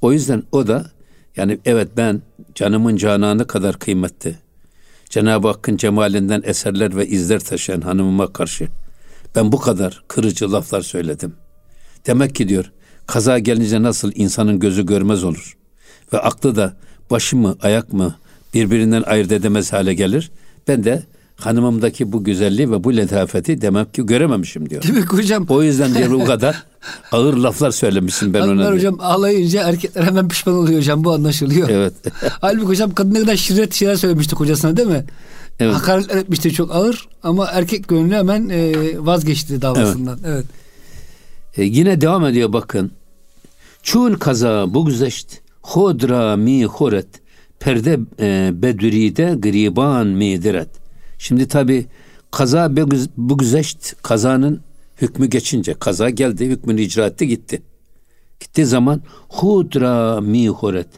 [0.00, 0.90] O yüzden o da
[1.36, 2.22] yani evet ben
[2.54, 4.36] canımın cananı kadar kıymetli.
[5.10, 8.68] Cenab-ı Hakk'ın cemalinden eserler ve izler taşıyan hanımıma karşı
[9.36, 11.34] ben bu kadar kırıcı laflar söyledim.
[12.06, 12.72] Demek ki diyor
[13.06, 15.57] kaza gelince nasıl insanın gözü görmez olur
[16.12, 16.76] ve aklı da
[17.10, 18.14] başı mı ayak mı
[18.54, 20.30] birbirinden ayırt edemez hale gelir.
[20.68, 21.02] Ben de
[21.36, 24.82] hanımımdaki bu güzelliği ve bu letafeti demek ki görememişim diyor.
[24.88, 25.46] Demek hocam.
[25.48, 26.64] O yüzden diyor bu kadar
[27.12, 28.70] ağır laflar söylemişsin ben ona.
[28.70, 31.68] hocam ağlayınca erkekler hemen pişman oluyor hocam bu anlaşılıyor.
[31.68, 31.92] Evet.
[32.40, 35.04] Halbuki hocam kadın ne kadar şirret şeyler söylemişti kocasına değil mi?
[35.60, 35.74] Evet.
[35.74, 40.18] Hakaret etmişti çok ağır ama erkek gönlü hemen e, vazgeçti davasından.
[40.24, 40.34] Evet.
[40.34, 41.58] evet.
[41.58, 42.90] E, yine devam ediyor bakın.
[43.82, 45.28] Çun kaza bu güzeşt
[45.68, 47.08] hodra mi horet
[47.60, 50.68] perde e, bedüride griban midiret.
[51.18, 51.86] Şimdi tabi
[52.30, 52.76] kaza
[53.16, 54.60] bu güzeşt kazanın
[55.02, 57.62] hükmü geçince kaza geldi hükmünü icra etti gitti.
[58.40, 60.88] Gittiği zaman hudra mi horet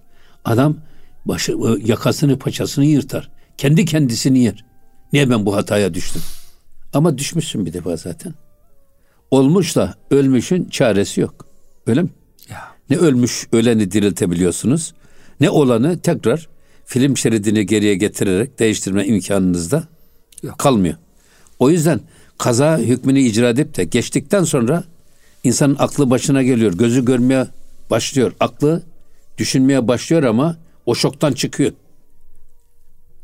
[0.45, 0.77] adam
[1.25, 3.31] başı, yakasını paçasını yırtar.
[3.57, 4.65] Kendi kendisini yer.
[5.13, 6.23] Niye ben bu hataya düştüm?
[6.93, 8.35] Ama düşmüşsün bir defa zaten.
[9.31, 11.47] Olmuş da ölmüşün çaresi yok.
[11.87, 12.09] Öyle mi?
[12.91, 14.95] Ne ölmüş öleni diriltebiliyorsunuz
[15.41, 16.49] ne olanı tekrar
[16.85, 19.85] film şeridini geriye getirerek değiştirme imkanınız da
[20.43, 20.59] Yok.
[20.59, 20.95] kalmıyor.
[21.59, 22.01] O yüzden
[22.39, 24.85] kaza hükmünü icra edip de geçtikten sonra
[25.45, 26.73] insanın aklı başına geliyor.
[26.73, 27.47] Gözü görmeye
[27.91, 28.33] başlıyor.
[28.41, 28.83] Aklı
[29.39, 31.73] düşünmeye başlıyor ama o şoktan çıkıyor.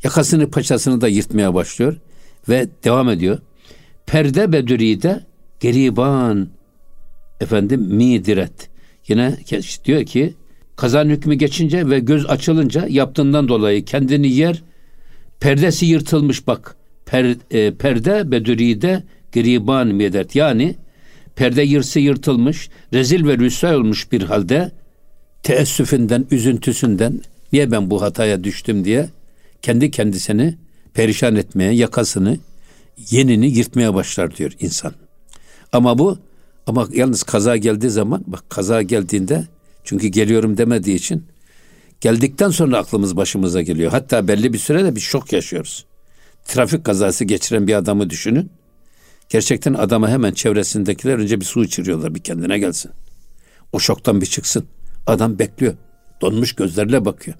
[0.03, 1.97] Yakasını paçasını da yırtmaya başlıyor
[2.49, 3.39] ve devam ediyor.
[4.05, 5.25] perde bedüride
[5.59, 6.49] geriban
[7.41, 8.69] efendim midiret.
[9.07, 9.37] Yine
[9.85, 10.33] diyor ki
[10.75, 14.63] kazan hükmü geçince ve göz açılınca yaptığından dolayı kendini yer
[15.39, 16.75] perdesi yırtılmış bak.
[17.05, 20.35] Per, e, perde bedüride geriban midiret.
[20.35, 20.75] Yani
[21.35, 24.71] perde yırsı yırtılmış, rezil ve rüsva olmuş bir halde
[25.43, 27.21] teessüfünden, üzüntüsünden
[27.53, 29.09] niye ben bu hataya düştüm diye
[29.61, 30.55] kendi kendisini
[30.93, 32.37] perişan etmeye, yakasını,
[33.09, 34.93] yenini yırtmaya başlar diyor insan.
[35.71, 36.19] Ama bu
[36.67, 39.47] ama yalnız kaza geldiği zaman bak kaza geldiğinde
[39.83, 41.25] çünkü geliyorum demediği için
[42.01, 43.91] geldikten sonra aklımız başımıza geliyor.
[43.91, 45.85] Hatta belli bir sürede bir şok yaşıyoruz.
[46.45, 48.51] Trafik kazası geçiren bir adamı düşünün.
[49.29, 52.91] Gerçekten adama hemen çevresindekiler önce bir su içiriyorlar bir kendine gelsin.
[53.73, 54.65] O şoktan bir çıksın.
[55.07, 55.73] Adam bekliyor.
[56.21, 57.37] Donmuş gözlerle bakıyor.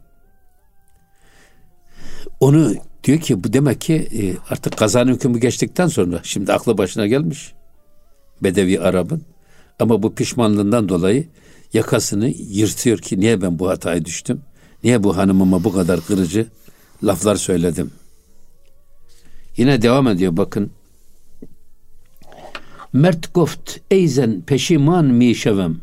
[2.40, 7.08] Onu diyor ki bu demek ki e, artık kazanın hükmü geçtikten sonra şimdi aklı başına
[7.08, 7.54] gelmiş.
[8.44, 9.22] Bedevi Arap'ın.
[9.80, 11.28] Ama bu pişmanlığından dolayı
[11.74, 14.42] yakasını yırtıyor ki niye ben bu hataya düştüm?
[14.84, 16.48] Niye bu hanımıma bu kadar kırıcı
[17.04, 17.92] laflar söyledim?
[19.58, 20.72] Yine devam ediyor bakın.
[22.94, 25.78] Mert goft eyzen peşiman mi şevem.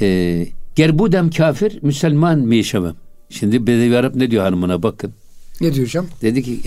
[0.00, 2.94] Ee, gerbudem kafir Müslüman mi şevem.
[3.30, 5.12] Şimdi Bedevi Arap ne diyor hanımına bakın.
[5.60, 6.06] Ne diyor hocam?
[6.22, 6.60] Dedi ki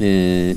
[0.00, 0.56] e,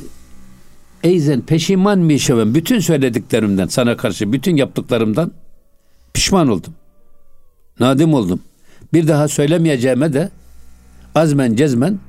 [1.05, 2.55] eyzen peşiman mi şevem.
[2.55, 5.31] Bütün söylediklerimden sana karşı bütün yaptıklarımdan
[6.13, 6.73] pişman oldum.
[7.79, 8.41] Nadim oldum.
[8.93, 10.29] Bir daha söylemeyeceğime de
[11.15, 11.99] azmen cezmen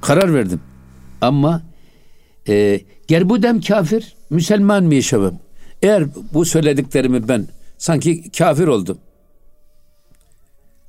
[0.00, 0.60] karar verdim.
[1.20, 1.62] Ama
[2.48, 5.38] e, gerbudem kafir Müslüman mi yaşamam?
[5.82, 7.46] Eğer bu söylediklerimi ben
[7.78, 8.98] sanki kafir oldum.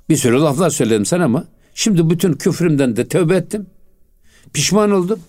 [0.10, 3.68] Bir sürü laflar söyledim sen ama şimdi bütün küfrümden de tövbe ettim.
[4.54, 5.20] Pişman oldum.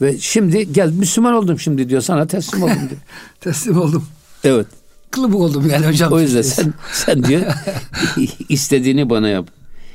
[0.00, 3.00] Ve şimdi gel Müslüman oldum şimdi diyor sana teslim oldum diyor.
[3.40, 4.06] teslim oldum.
[4.44, 4.66] Evet.
[5.10, 6.12] Kılıbık oldum yani hocam.
[6.12, 7.42] O yüzden sen, sen diyor
[8.48, 9.50] istediğini bana yap.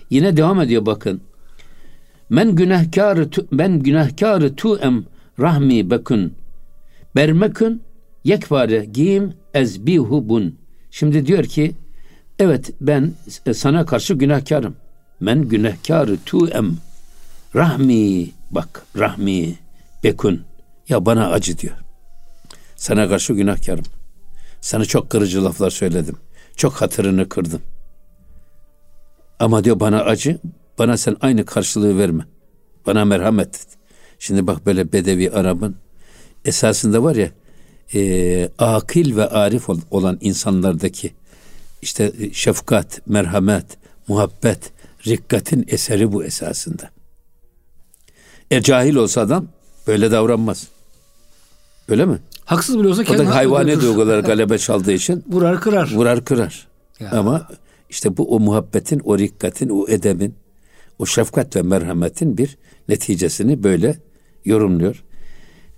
[0.10, 1.22] Yine devam ediyor bakın.
[2.30, 5.06] Men günahkarı tu, ben günahkarı tu em
[5.40, 6.34] rahmi bekun
[7.16, 7.82] bermekün
[8.24, 10.56] yekvare giyim ezbihu bun.
[10.92, 11.76] Şimdi diyor ki
[12.40, 13.14] evet ben
[13.54, 14.76] sana karşı günahkarım.
[15.20, 16.78] Men günahkarı tu em
[17.56, 19.56] rahmi bak rahmi
[20.04, 20.46] bekun
[20.90, 21.76] ya bana acı diyor.
[22.76, 23.86] Sana karşı günahkarım.
[24.62, 26.16] Sana çok kırıcı laflar söyledim.
[26.56, 27.62] Çok hatırını kırdım.
[29.40, 30.40] Ama diyor bana acı,
[30.80, 32.26] bana sen aynı karşılığı verme.
[32.86, 33.68] Bana merhamet et.
[34.20, 35.76] Şimdi bak böyle Bedevi Arap'ın
[36.46, 37.30] esasında var ya
[37.94, 41.14] e, akil ve arif olan insanlardaki
[41.82, 43.66] işte e, şefkat, merhamet,
[44.08, 44.72] muhabbet,
[45.08, 46.90] rikkatin eseri bu esasında.
[48.52, 49.48] E cahil olsa adam
[49.88, 50.68] böyle davranmaz.
[51.90, 52.20] Öyle mi?
[52.46, 55.92] Haksız bile olsa o da hayvani duyguları galebe çaldığı için vurar kırar.
[55.94, 56.68] Vurar kırar.
[57.00, 57.12] Ya.
[57.12, 57.48] Ama
[57.90, 60.36] işte bu o muhabbetin, o rikkatin, o edebin,
[61.00, 62.58] o şefkat ve merhametin bir
[62.90, 63.98] neticesini böyle
[64.46, 65.04] yorumluyor.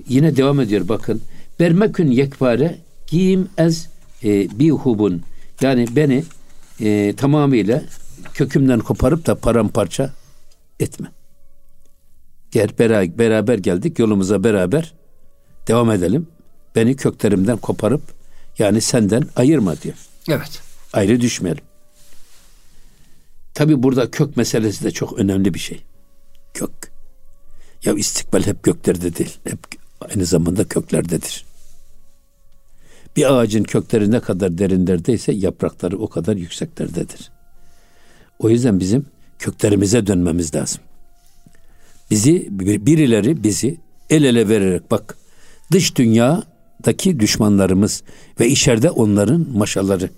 [0.07, 1.21] Yine devam ediyor bakın.
[1.59, 2.75] Bermekün yekpare
[3.07, 3.89] giyim ez
[4.23, 5.21] e, bihubun.
[5.61, 6.23] Yani beni
[6.79, 7.81] e, tamamıyla
[8.33, 10.13] kökümden koparıp da paramparça
[10.79, 11.07] etme.
[12.55, 14.93] Gel beraber, geldik yolumuza beraber
[15.67, 16.27] devam edelim.
[16.75, 18.01] Beni köklerimden koparıp
[18.59, 19.95] yani senden ayırma diyor.
[20.29, 20.61] Evet.
[20.93, 21.63] Ayrı düşmeyelim.
[23.53, 25.81] Tabi burada kök meselesi de çok önemli bir şey.
[26.53, 26.91] Kök.
[27.83, 29.37] Ya istikbal hep göklerde değil.
[29.43, 29.59] Hep
[30.01, 31.45] aynı zamanda köklerdedir.
[33.15, 37.31] Bir ağacın kökleri ne kadar derinlerdeyse yaprakları o kadar yükseklerdedir.
[38.39, 39.05] O yüzden bizim
[39.39, 40.81] köklerimize dönmemiz lazım.
[42.11, 42.47] Bizi
[42.85, 43.77] birileri bizi
[44.09, 45.17] el ele vererek bak
[45.71, 48.03] dış dünyadaki düşmanlarımız
[48.39, 50.09] ve içeride onların maşaları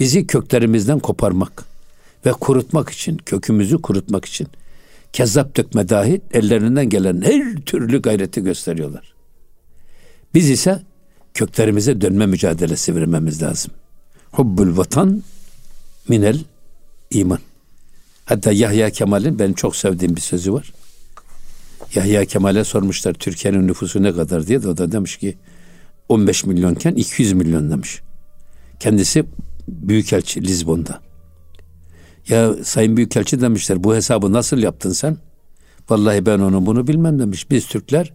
[0.00, 1.64] bizi köklerimizden koparmak
[2.26, 4.48] ve kurutmak için kökümüzü kurutmak için
[5.12, 9.14] kezzap dökme dahil ellerinden gelen her türlü gayreti gösteriyorlar.
[10.34, 10.82] Biz ise
[11.34, 13.72] köklerimize dönme mücadelesi vermemiz lazım.
[14.32, 15.22] Hubbul vatan
[16.08, 16.38] minel
[17.10, 17.38] iman.
[18.24, 20.72] Hatta Yahya Kemal'in benim çok sevdiğim bir sözü var.
[21.94, 25.38] Yahya Kemal'e sormuşlar Türkiye'nin nüfusu ne kadar diye de o da demiş ki
[26.08, 28.00] 15 milyonken 200 milyon demiş.
[28.80, 29.24] Kendisi
[29.68, 31.00] Büyükelçi Lizbon'da.
[32.28, 35.16] Ya Sayın Büyükelçi demişler bu hesabı nasıl yaptın sen?
[35.90, 37.50] Vallahi ben onu bunu bilmem demiş.
[37.50, 38.12] Biz Türkler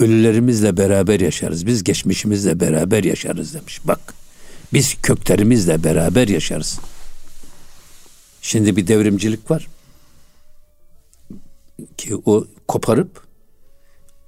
[0.00, 1.66] ölülerimizle beraber yaşarız.
[1.66, 3.80] Biz geçmişimizle beraber yaşarız demiş.
[3.84, 4.14] Bak
[4.72, 6.80] biz köklerimizle beraber yaşarız.
[8.42, 9.68] Şimdi bir devrimcilik var.
[11.96, 13.22] Ki o koparıp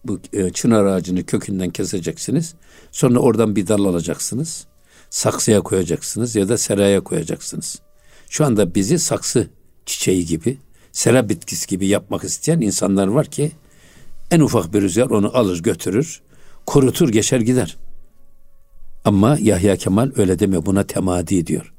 [0.05, 2.55] bu e, çınar ağacını kökünden keseceksiniz.
[2.93, 4.67] Sonra oradan bir dal alacaksınız.
[5.11, 7.81] Saksıya koyacaksınız ya da seraya koyacaksınız.
[8.29, 9.49] Şu anda bizi saksı
[9.87, 10.59] çiçeği gibi,
[10.93, 13.53] sera bitkisi gibi yapmak isteyen insanlar var ki
[14.31, 16.23] en ufak bir rüzgar onu alır götürür,
[16.67, 17.77] kurutur geçer gider.
[19.05, 20.67] Ama Yahya Kemal öyle demiyor.
[20.67, 21.75] Buna temadi diyor.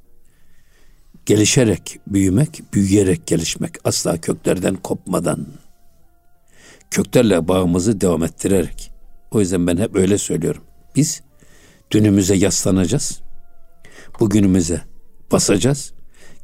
[1.26, 3.76] Gelişerek büyümek, büyüyerek gelişmek.
[3.84, 5.48] Asla köklerden kopmadan.
[6.96, 8.92] Köklerle bağımızı devam ettirerek.
[9.32, 10.64] O yüzden ben hep öyle söylüyorum.
[10.96, 11.22] Biz
[11.92, 13.22] dünümüze yaslanacağız.
[14.20, 14.82] Bugünümüze
[15.32, 15.94] basacağız.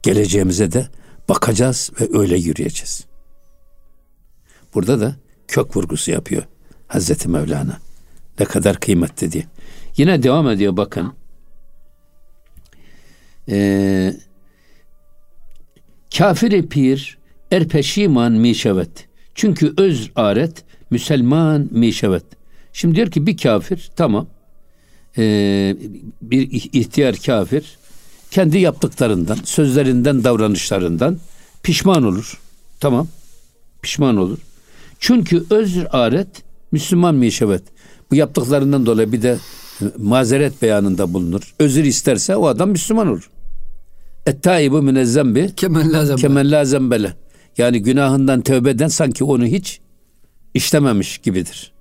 [0.03, 0.87] Geleceğimize de
[1.29, 3.05] bakacağız ve öyle yürüyeceğiz.
[4.73, 5.15] Burada da
[5.47, 6.43] kök vurgusu yapıyor
[6.87, 7.77] Hazreti Mevlana.
[8.39, 9.45] Ne kadar kıymetli diye.
[9.97, 11.13] Yine devam ediyor bakın.
[13.49, 14.13] Ee,
[16.17, 17.17] kafir pir
[17.51, 19.10] er peşiman mişevet.
[19.41, 22.23] Çünkü öz aret Müselman mişevet.
[22.73, 24.27] Şimdi diyor ki bir kafir tamam
[25.17, 25.75] ee,
[26.21, 27.77] bir ihtiyar kafir
[28.31, 31.19] kendi yaptıklarından, sözlerinden, davranışlarından
[31.63, 32.39] pişman olur.
[32.79, 33.07] Tamam.
[33.81, 34.37] Pişman olur.
[34.99, 37.63] Çünkü öz aret Müslüman mişevet.
[38.11, 39.37] Bu yaptıklarından dolayı bir de
[39.97, 41.53] mazeret beyanında bulunur.
[41.59, 43.29] Özür isterse o adam Müslüman olur.
[44.25, 45.55] Ettaibu münezzembi
[46.17, 47.20] kemella zembele.
[47.57, 49.81] Yani günahından tövbeden sanki onu hiç
[50.53, 51.73] işlememiş gibidir.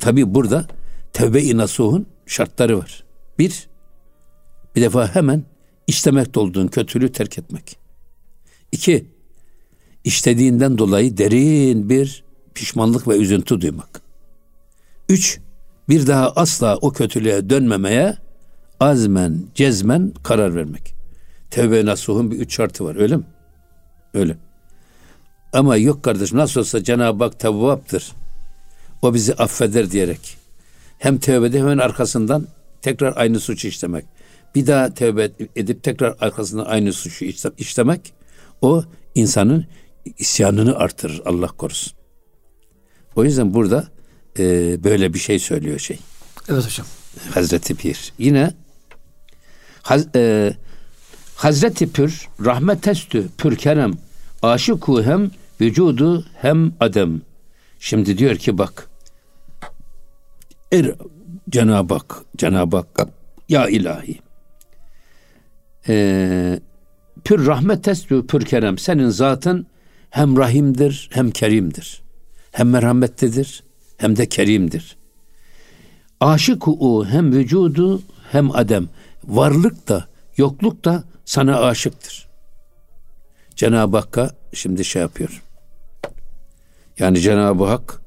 [0.00, 0.66] Tabi burada
[1.12, 3.04] tövbe-i nasuhun şartları var.
[3.38, 3.68] Bir,
[4.76, 5.44] bir defa hemen
[5.86, 7.76] işlemekte olduğun kötülüğü terk etmek.
[8.72, 9.06] İki,
[10.04, 14.00] işlediğinden dolayı derin bir pişmanlık ve üzüntü duymak.
[15.08, 15.40] Üç,
[15.88, 18.16] bir daha asla o kötülüğe dönmemeye
[18.80, 20.94] azmen, cezmen karar vermek.
[21.50, 23.24] Tevbe nasuhun bir üç şartı var öyle mi?
[24.14, 24.36] Öyle.
[25.54, 28.12] Ama yok kardeşim nasıl olsa Cenab-ı Hak tevvaptır.
[29.02, 30.36] O bizi affeder diyerek.
[30.98, 32.46] Hem tövbede hemen arkasından
[32.82, 34.04] tekrar aynı suçu işlemek.
[34.54, 37.24] Bir daha tövbe edip tekrar arkasından aynı suçu
[37.58, 38.14] işlemek
[38.62, 39.66] o insanın
[40.18, 41.92] isyanını artırır Allah korusun.
[43.16, 43.88] O yüzden burada
[44.38, 44.44] e,
[44.84, 45.98] böyle bir şey söylüyor şey.
[46.48, 46.86] Evet hocam.
[47.34, 48.12] Hazreti Pir.
[48.18, 48.50] Yine
[49.82, 50.52] Haz, e,
[51.36, 53.92] Hazreti Pür rahmetestü pür kerem
[54.42, 57.22] aşıku hem vücudu hem adem.
[57.78, 58.88] Şimdi diyor ki bak
[60.72, 60.94] er
[61.50, 63.08] Cenab-ı Hak Cenab-ı Hak
[63.48, 64.18] ya ilahi
[65.88, 66.60] e,
[67.24, 69.66] pür rahmetestü pür kerem senin zatın
[70.10, 72.02] hem rahimdir hem kerimdir.
[72.52, 73.62] Hem merhametlidir
[73.96, 74.96] hem de kerimdir.
[76.20, 78.88] Aşık o hem vücudu hem adem.
[79.24, 82.28] Varlık da yokluk da sana aşıktır.
[83.56, 85.43] Cenab-ı Hakk'a şimdi şey yapıyor.
[86.98, 88.00] Yani Cenab-ı Hak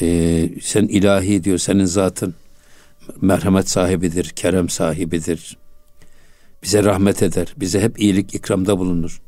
[0.00, 2.34] e, sen ilahi diyor senin zatın
[3.20, 5.56] merhamet sahibidir, kerem sahibidir.
[6.62, 9.22] Bize rahmet eder, bize hep iyilik ikramda bulunur.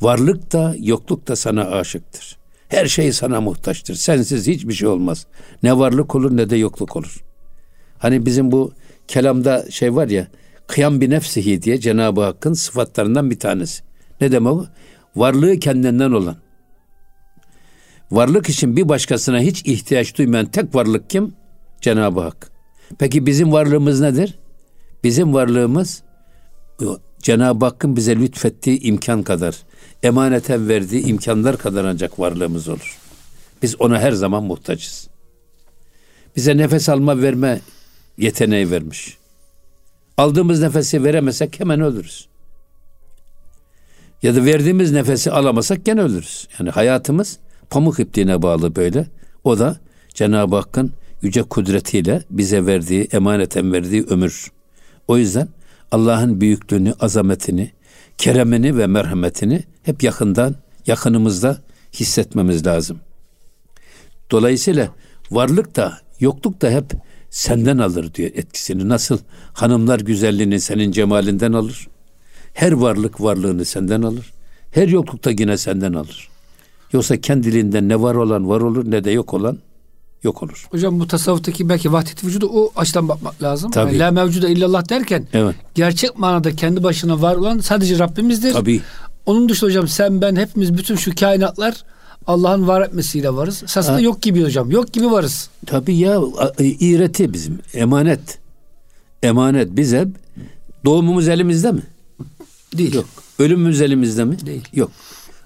[0.00, 2.38] Varlık da yokluk da sana aşıktır.
[2.68, 3.94] Her şey sana muhtaçtır.
[3.94, 5.26] Sensiz hiçbir şey olmaz.
[5.62, 7.24] Ne varlık olur ne de yokluk olur.
[7.98, 8.72] Hani bizim bu
[9.08, 10.28] kelamda şey var ya
[10.66, 13.82] kıyam bir nefsihi diye Cenab-ı Hakk'ın sıfatlarından bir tanesi.
[14.20, 14.66] Ne demek bu?
[15.16, 16.36] Varlığı kendinden olan.
[18.10, 21.34] Varlık için bir başkasına hiç ihtiyaç duymayan tek varlık kim?
[21.80, 22.50] Cenab-ı Hak.
[22.98, 24.38] Peki bizim varlığımız nedir?
[25.04, 26.02] Bizim varlığımız
[27.22, 29.56] Cenab-ı Hakk'ın bize lütfettiği imkan kadar,
[30.02, 32.98] emaneten verdiği imkanlar kadar ancak varlığımız olur.
[33.62, 35.08] Biz ona her zaman muhtaçız.
[36.36, 37.60] Bize nefes alma verme
[38.18, 39.18] yeteneği vermiş.
[40.16, 42.28] Aldığımız nefesi veremesek hemen ölürüz.
[44.22, 46.48] Ya da verdiğimiz nefesi alamasak gene ölürüz.
[46.58, 47.38] Yani hayatımız
[47.70, 49.06] pamuk ipliğine bağlı böyle.
[49.44, 49.76] O da
[50.14, 54.52] Cenab-ı Hakk'ın yüce kudretiyle bize verdiği, emaneten verdiği ömür.
[55.08, 55.48] O yüzden
[55.92, 57.70] Allah'ın büyüklüğünü, azametini,
[58.18, 60.54] keremini ve merhametini hep yakından,
[60.86, 61.58] yakınımızda
[61.92, 63.00] hissetmemiz lazım.
[64.30, 64.88] Dolayısıyla
[65.30, 66.84] varlık da, yokluk da hep
[67.30, 68.88] senden alır diyor etkisini.
[68.88, 69.18] Nasıl
[69.52, 71.88] hanımlar güzelliğini senin cemalinden alır.
[72.54, 74.32] Her varlık varlığını senden alır.
[74.70, 76.28] Her yoklukta yine senden alır.
[76.92, 79.58] Yoksa kendiliğinden ne var olan var olur ne de yok olan
[80.22, 80.66] yok olur.
[80.70, 83.70] Hocam bu tasavvuftaki belki vahdet vücudu o açıdan bakmak lazım.
[83.70, 83.96] Tabii.
[83.96, 85.54] Yani la mevcuda illallah derken evet.
[85.74, 88.52] gerçek manada kendi başına var olan sadece Rabbimizdir.
[88.52, 88.80] Tabii.
[89.26, 91.84] Onun dışında hocam sen ben hepimiz bütün şu kainatlar
[92.26, 93.62] Allah'ın var etmesiyle varız.
[93.62, 94.00] Esasında ha.
[94.00, 94.70] yok gibi hocam.
[94.70, 95.50] Yok gibi varız.
[95.66, 96.20] Tabii ya
[96.58, 97.58] iğreti bizim.
[97.74, 98.38] Emanet.
[99.22, 100.08] Emanet bize
[100.84, 101.82] doğumumuz elimizde mi?
[102.78, 102.94] Değil.
[102.94, 103.06] Yok.
[103.38, 104.46] Ölümümüz elimizde mi?
[104.46, 104.68] Değil.
[104.74, 104.90] Yok.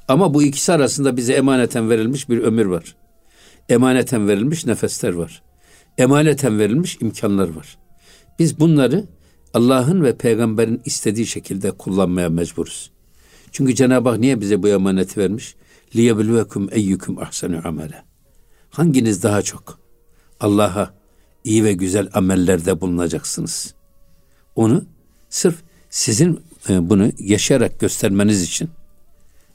[0.09, 2.96] Ama bu ikisi arasında bize emaneten verilmiş bir ömür var.
[3.68, 5.42] Emaneten verilmiş nefesler var.
[5.98, 7.78] Emaneten verilmiş imkanlar var.
[8.38, 9.05] Biz bunları
[9.55, 12.90] Allah'ın ve peygamberin istediği şekilde kullanmaya mecburuz.
[13.53, 15.55] Çünkü Cenab-ı Hak niye bize bu emaneti vermiş?
[15.96, 18.03] liyebluvekum eyyukum ahsenu amele.
[18.70, 19.78] Hanginiz daha çok
[20.40, 20.94] Allah'a
[21.44, 23.74] iyi ve güzel amellerde bulunacaksınız.
[24.57, 24.84] Onu
[25.28, 28.70] sırf sizin e, bunu yaşayarak göstermeniz için.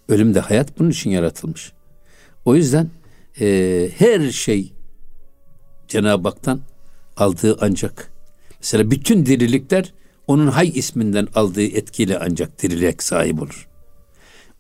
[0.07, 1.71] Ölümde hayat bunun için yaratılmış.
[2.45, 2.89] O yüzden
[3.39, 4.73] e, her şey
[5.87, 6.61] Cenab-ı Hak'tan
[7.17, 8.11] aldığı ancak
[8.59, 9.93] mesela bütün dirilikler
[10.27, 13.67] onun hay isminden aldığı etkiyle ancak dirilik sahip olur.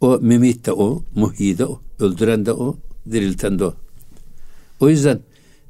[0.01, 2.77] O mümit de o, muhyi de o, öldüren de o,
[3.11, 3.73] dirilten de o.
[4.79, 5.19] O yüzden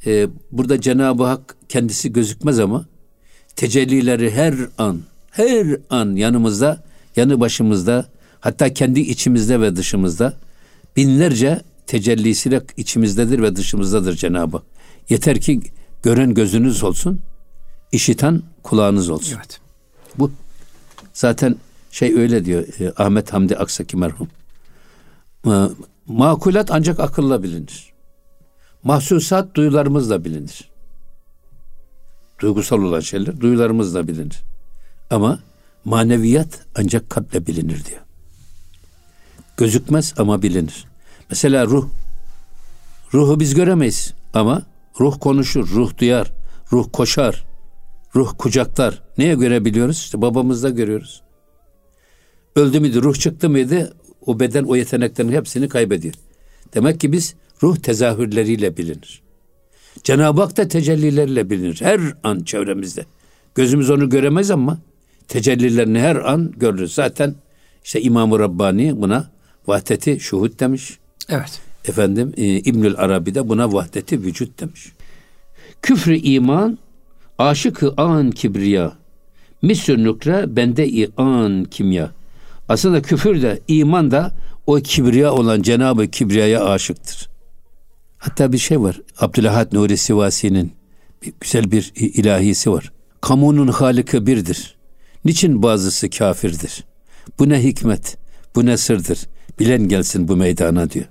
[0.05, 2.85] e, burada Cenab-ı Hak kendisi gözükmez ama
[3.55, 5.01] tecellileri her an,
[5.31, 6.83] her an yanımızda,
[7.15, 8.09] yanı başımızda,
[8.39, 10.33] hatta kendi içimizde ve dışımızda
[10.95, 14.61] binlerce tecellisiyle içimizdedir ve dışımızdadır Cenab-ı.
[15.09, 15.61] Yeter ki
[16.03, 17.21] gören gözünüz olsun,
[17.91, 19.35] işiten kulağınız olsun.
[19.37, 19.59] Evet.
[20.17, 20.31] Bu
[21.13, 21.55] zaten
[21.91, 24.27] şey öyle diyor e, Ahmet Hamdi Aksaki merhum.
[25.45, 25.53] E,
[26.07, 27.93] makulat ancak akılla bilinir.
[28.83, 30.69] Mahsusat duyularımızla bilinir.
[32.39, 34.43] Duygusal olan şeyler duyularımızla bilinir.
[35.09, 35.39] Ama
[35.85, 38.01] maneviyat ancak kalple bilinir diyor.
[39.57, 40.85] Gözükmez ama bilinir.
[41.29, 41.87] Mesela ruh.
[43.13, 44.61] Ruhu biz göremeyiz ama
[44.99, 46.33] ruh konuşur, ruh duyar,
[46.71, 47.45] ruh koşar,
[48.15, 49.03] ruh kucaklar.
[49.17, 49.97] Neye görebiliyoruz?
[49.97, 51.21] İşte babamızda görüyoruz.
[52.55, 53.93] Öldü müydü, ruh çıktı mıydı
[54.25, 56.13] o beden o yeteneklerin hepsini kaybediyor.
[56.73, 59.21] Demek ki biz ruh tezahürleriyle bilinir.
[60.03, 61.81] Cenab-ı Hak da tecellileriyle bilinir.
[61.81, 63.05] Her an çevremizde.
[63.55, 64.77] Gözümüz onu göremez ama
[65.27, 66.93] tecellilerini her an görürüz.
[66.93, 67.35] Zaten
[67.83, 69.36] işte İmam-ı Rabbani buna
[69.67, 70.97] vahdeti şuhud demiş.
[71.29, 71.61] Evet.
[71.85, 74.91] Efendim e, İbnül Arabi de buna vahdeti vücut demiş.
[75.81, 76.77] Küfrü iman,
[77.37, 78.93] aşıkı an kibriya,
[79.61, 82.11] misür nukre bende an kimya.
[82.69, 84.33] Aslında küfür de iman da
[84.67, 87.29] o kibriya olan Cenab-ı Kibriya'ya aşıktır.
[88.17, 89.01] Hatta bir şey var.
[89.19, 90.71] Abdülahad Nuri Sivasi'nin
[91.23, 92.91] bir, güzel bir ilahisi var.
[93.21, 94.75] Kamunun halikı birdir.
[95.25, 96.83] Niçin bazısı kafirdir?
[97.39, 98.17] Bu ne hikmet,
[98.55, 99.19] bu ne sırdır.
[99.59, 101.05] Bilen gelsin bu meydana diyor.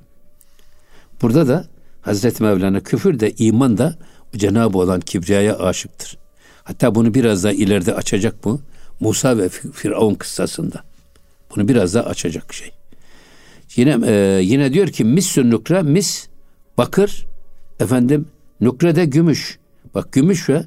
[1.23, 1.65] Burada da
[2.03, 3.97] Hazreti Mevlana küfür de iman da
[4.37, 6.19] Cenab-ı olan Kibriya'ya aşıktır.
[6.65, 8.61] Hatta bunu biraz daha ileride açacak bu.
[9.01, 10.85] Musa ve Firavun kıssasında.
[11.57, 12.71] Bunu biraz daha açacak şey.
[13.77, 16.29] Yine e, yine diyor ki mis nukre mis
[16.79, 17.27] bakır
[17.81, 18.29] efendim
[18.61, 19.59] nukre de gümüş.
[19.95, 20.65] Bak gümüş ve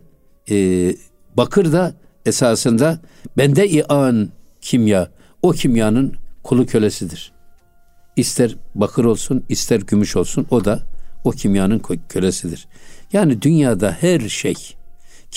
[0.50, 0.96] e,
[1.38, 1.94] bakır da
[2.26, 3.00] esasında
[3.38, 4.30] bende ian
[4.62, 5.12] kimya
[5.42, 7.39] o kimyanın kulu kölesidir.
[8.16, 10.84] İster bakır olsun ister gümüş olsun o da
[11.24, 12.68] o kimyanın kölesidir.
[13.14, 14.56] Yani dünyada her şey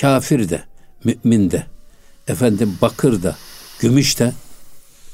[0.00, 0.62] kafir de
[1.04, 1.66] mümin de
[2.28, 3.36] efendim bakır da
[3.80, 4.32] gümüş de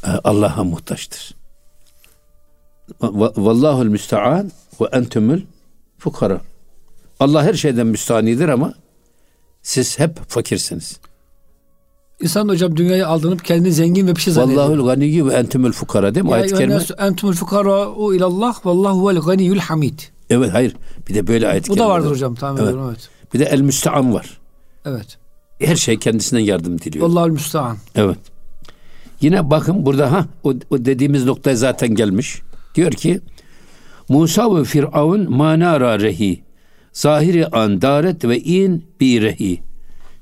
[0.05, 1.35] e, Allah'a muhtaçtır.
[3.01, 5.41] Vallahul müstean ve entumul
[5.99, 6.41] fukara.
[7.21, 8.75] Allah her şeyden müstanidir ama
[9.63, 11.01] siz hep fakirsiniz.
[12.21, 14.63] İnsan hocam dünyayı aldanıp kendini zengin ve bir şey zannediyor.
[14.63, 16.35] Vallahul ganiyyu ve entumul fukara değil mi?
[16.35, 16.81] Ayet-i kerime.
[16.99, 19.99] Entumul fukara u ilallah vallahu vel ganiyyul hamid.
[20.31, 20.77] Evet hayır.
[21.09, 22.75] Bir de böyle ayet Bu da vardır hocam tamam evet.
[22.89, 23.09] evet.
[23.35, 24.39] Bir de el müstean var.
[24.85, 25.19] Evet.
[25.61, 27.07] Her şey kendisinden yardım diliyor.
[27.07, 27.77] Allah'ul müstean.
[27.95, 28.19] Evet.
[29.21, 32.43] Yine bakın burada ha o, o dediğimiz noktaya zaten gelmiş.
[32.75, 33.21] Diyor ki
[34.09, 36.43] Musa ve Firavun manara rehi
[36.93, 39.61] zahiri an daret ve in bi rehi.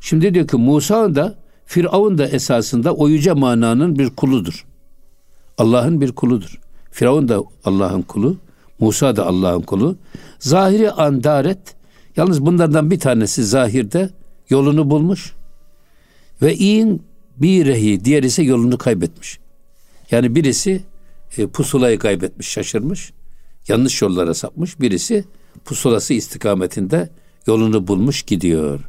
[0.01, 1.35] Şimdi diyor ki Musa da
[1.67, 4.67] Firavun da esasında o yüce mananın bir kuludur.
[5.59, 6.61] Allah'ın bir kuludur.
[6.91, 8.37] Firavun da Allah'ın kulu,
[8.79, 9.97] Musa da Allah'ın kulu.
[10.39, 11.59] Zahiri an daret
[12.17, 14.11] yalnız bunlardan bir tanesi zahirde
[14.51, 15.35] yolunu bulmuş
[16.43, 17.03] ve in
[17.37, 19.39] bir rehi, diğer ise yolunu kaybetmiş.
[20.11, 20.83] Yani birisi
[21.39, 23.13] e, pusulayı kaybetmiş, şaşırmış,
[23.69, 24.81] yanlış yollara sapmış.
[24.81, 25.25] Birisi
[25.65, 27.11] pusulası istikametinde
[27.47, 28.81] yolunu bulmuş gidiyor.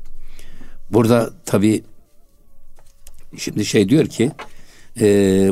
[0.91, 1.84] Burada tabi
[3.38, 4.32] şimdi şey diyor ki
[5.01, 5.05] e,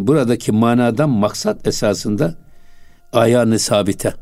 [0.07, 2.35] buradaki manadan maksat esasında
[3.13, 4.13] ayağını sabite.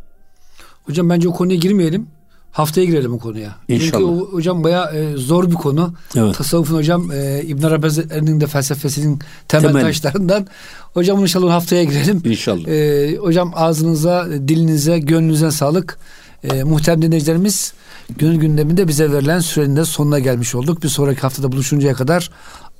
[0.83, 2.07] Hocam bence o konuya girmeyelim.
[2.51, 3.55] Haftaya girelim o konuya.
[3.67, 3.91] İnşallah.
[3.91, 5.93] Çünkü o, hocam baya e, zor bir konu.
[6.15, 6.35] Evet.
[6.35, 10.47] Tasavvufun hocam e, İbn Arabi Hazretleri'nin de felsefesinin temel, temel taşlarından.
[10.93, 12.21] Hocam inşallah haftaya girelim.
[12.25, 12.67] İnşallah.
[12.67, 15.97] E, hocam ağzınıza, dilinize, gönlünüze sağlık.
[16.43, 17.73] E, muhterem dinleyicilerimiz
[18.17, 20.83] gönül gündeminde bize verilen sürenin de sonuna gelmiş olduk.
[20.83, 22.29] Bir sonraki haftada buluşuncaya kadar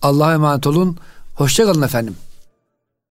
[0.04, 0.97] Allah'a emanet olun.
[1.36, 2.16] Hoşçakalın efendim.